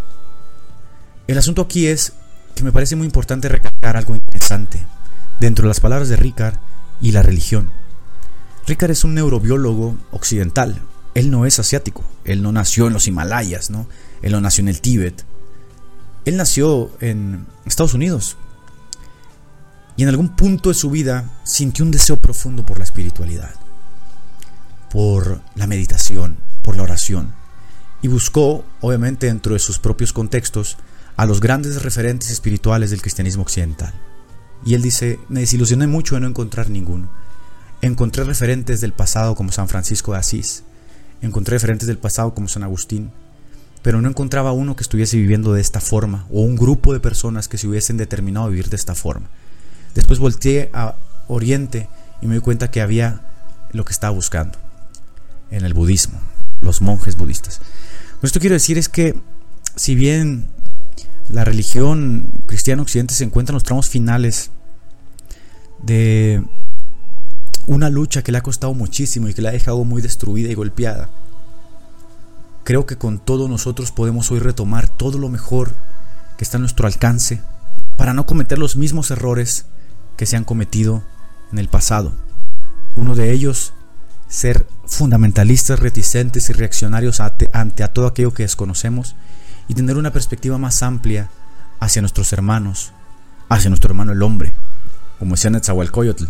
El 1.29 1.39
asunto 1.39 1.63
aquí 1.63 1.87
es 1.87 2.13
que 2.57 2.65
me 2.65 2.73
parece 2.73 2.97
muy 2.97 3.07
importante 3.07 3.49
recalcar 3.49 3.97
algo 3.97 4.17
interesante 4.17 4.85
dentro 5.39 5.63
de 5.63 5.69
las 5.69 5.79
palabras 5.79 6.09
de 6.09 6.17
Ricard 6.17 6.57
y 7.01 7.13
la 7.13 7.23
religión. 7.23 7.71
Ricard 8.67 8.91
es 8.91 9.05
un 9.05 9.15
neurobiólogo 9.15 9.97
occidental. 10.11 10.83
Él 11.15 11.31
no 11.31 11.47
es 11.47 11.61
asiático. 11.61 12.05
Él 12.25 12.43
no 12.43 12.51
nació 12.51 12.89
en 12.89 12.95
los 12.95 13.07
Himalayas, 13.07 13.71
¿no? 13.71 13.87
Él 14.21 14.33
no 14.33 14.41
nació 14.41 14.63
en 14.63 14.69
el 14.69 14.81
Tíbet. 14.81 15.25
Él 16.25 16.37
nació 16.37 16.91
en 17.01 17.47
Estados 17.65 17.95
Unidos. 17.95 18.37
Y 19.97 20.03
en 20.03 20.09
algún 20.09 20.35
punto 20.35 20.71
de 20.71 20.75
su 20.75 20.91
vida 20.91 21.31
sintió 21.45 21.85
un 21.85 21.93
deseo 21.93 22.17
profundo 22.17 22.67
por 22.67 22.79
la 22.79 22.85
espiritualidad 22.85 23.55
por 24.91 25.41
la 25.55 25.67
meditación, 25.67 26.37
por 26.63 26.77
la 26.77 26.83
oración. 26.83 27.33
Y 28.03 28.09
buscó, 28.09 28.65
obviamente 28.81 29.27
dentro 29.27 29.55
de 29.55 29.59
sus 29.59 29.79
propios 29.79 30.13
contextos, 30.13 30.77
a 31.17 31.27
los 31.27 31.41
grandes 31.41 31.83
referentes 31.83 32.31
espirituales 32.31 32.91
del 32.91 33.03
cristianismo 33.03 33.43
occidental. 33.43 33.93
Y 34.65 34.75
él 34.75 34.83
dice, 34.83 35.21
me 35.29 35.41
desilusioné 35.41 35.87
mucho 35.87 36.15
de 36.15 36.23
no 36.23 36.29
encontrar 36.29 36.71
ninguno. 36.71 37.11
Encontré 37.83 38.25
referentes 38.25 38.81
del 38.81 38.93
pasado 38.93 39.35
como 39.35 39.53
San 39.53 39.69
Francisco 39.69 40.13
de 40.13 40.19
Asís, 40.19 40.65
encontré 41.23 41.55
referentes 41.57 41.87
del 41.87 41.99
pasado 41.99 42.35
como 42.35 42.49
San 42.49 42.63
Agustín, 42.63 43.11
pero 43.83 44.03
no 44.03 44.09
encontraba 44.09 44.53
uno 44.53 44.77
que 44.77 44.83
estuviese 44.83 45.17
viviendo 45.17 45.53
de 45.55 45.63
esta 45.63 45.81
forma, 45.81 46.27
o 46.31 46.43
un 46.43 46.57
grupo 46.57 46.93
de 46.93 47.01
personas 47.01 47.49
que 47.49 47.57
se 47.59 47.69
hubiesen 47.69 47.97
determinado 47.97 48.47
a 48.47 48.51
vivir 48.51 48.69
de 48.69 48.77
esta 48.77 48.95
forma. 48.95 49.29
Después 49.95 50.19
volteé 50.19 50.71
a 50.75 50.97
Oriente 51.29 51.89
y 52.21 52.27
me 52.27 52.35
di 52.35 52.41
cuenta 52.41 52.71
que 52.71 52.83
había 52.83 53.23
lo 53.73 53.85
que 53.85 53.93
estaba 53.93 54.13
buscando 54.13 54.59
en 55.51 55.65
el 55.65 55.75
budismo, 55.75 56.21
los 56.61 56.81
monjes 56.81 57.17
budistas. 57.17 57.61
Lo 58.15 58.21
que 58.21 58.27
esto 58.27 58.41
quiero 58.41 58.55
decir 58.55 58.79
es 58.79 58.89
que 58.89 59.19
si 59.77 59.95
bien 59.95 60.47
la 61.29 61.45
religión 61.45 62.31
cristiana 62.47 62.83
occidente 62.83 63.15
se 63.15 63.25
encuentra 63.25 63.53
en 63.53 63.57
los 63.57 63.63
tramos 63.63 63.89
finales 63.89 64.51
de 65.83 66.43
una 67.67 67.89
lucha 67.89 68.23
que 68.23 68.33
le 68.33 68.39
ha 68.39 68.43
costado 68.43 68.75
muchísimo 68.75 69.29
y 69.29 69.35
que 69.35 69.43
la 69.43 69.51
ha 69.51 69.53
dejado 69.53 69.85
muy 69.85 70.03
destruida 70.03 70.51
y 70.51 70.55
golpeada, 70.55 71.09
creo 72.65 72.87
que 72.87 72.97
con 72.97 73.19
todo 73.19 73.49
nosotros 73.49 73.93
podemos 73.93 74.31
hoy 74.31 74.41
retomar 74.41 74.89
todo 74.89 75.19
lo 75.19 75.29
mejor 75.29 75.75
que 76.37 76.45
está 76.45 76.57
a 76.57 76.61
nuestro 76.61 76.87
alcance 76.87 77.41
para 77.97 78.15
no 78.15 78.27
cometer 78.27 78.59
los 78.59 78.77
mismos 78.77 79.11
errores 79.11 79.67
que 80.17 80.27
se 80.27 80.37
han 80.37 80.45
cometido 80.45 81.03
en 81.53 81.59
el 81.59 81.69
pasado. 81.69 82.13
Uno 82.97 83.15
de 83.15 83.31
ellos 83.33 83.73
ser 84.31 84.65
fundamentalistas, 84.87 85.81
reticentes 85.81 86.49
y 86.49 86.53
reaccionarios 86.53 87.21
ante, 87.21 87.51
a 87.83 87.93
todo 87.93 88.07
aquello 88.07 88.33
que 88.33 88.45
desconocemos 88.45 89.17
y 89.69 89.75
tener 89.75 89.97
una 89.97 90.13
perspectiva 90.13 90.57
más 90.57 90.83
amplia 90.83 91.29
hacia 91.81 92.01
nuestros 92.01 92.33
hermanos, 92.33 92.93
hacia 93.49 93.69
nuestro 93.69 93.91
hermano 93.91 94.13
el 94.13 94.23
hombre, 94.23 94.53
como 95.19 95.35
decía 95.35 95.51
Netzahualcoyotl. 95.51 96.27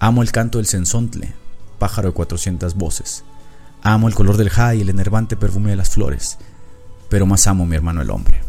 Amo 0.00 0.22
el 0.22 0.32
canto 0.32 0.58
del 0.58 0.66
sensontle, 0.66 1.34
pájaro 1.78 2.08
de 2.08 2.14
cuatrocientas 2.14 2.74
voces. 2.74 3.24
Amo 3.82 4.08
el 4.08 4.14
color 4.14 4.38
del 4.38 4.48
jai 4.48 4.78
y 4.78 4.80
el 4.80 4.88
enervante 4.88 5.36
perfume 5.36 5.70
de 5.70 5.76
las 5.76 5.90
flores, 5.90 6.38
pero 7.10 7.26
más 7.26 7.46
amo 7.46 7.64
a 7.64 7.66
mi 7.66 7.76
hermano 7.76 8.00
el 8.00 8.10
hombre. 8.10 8.40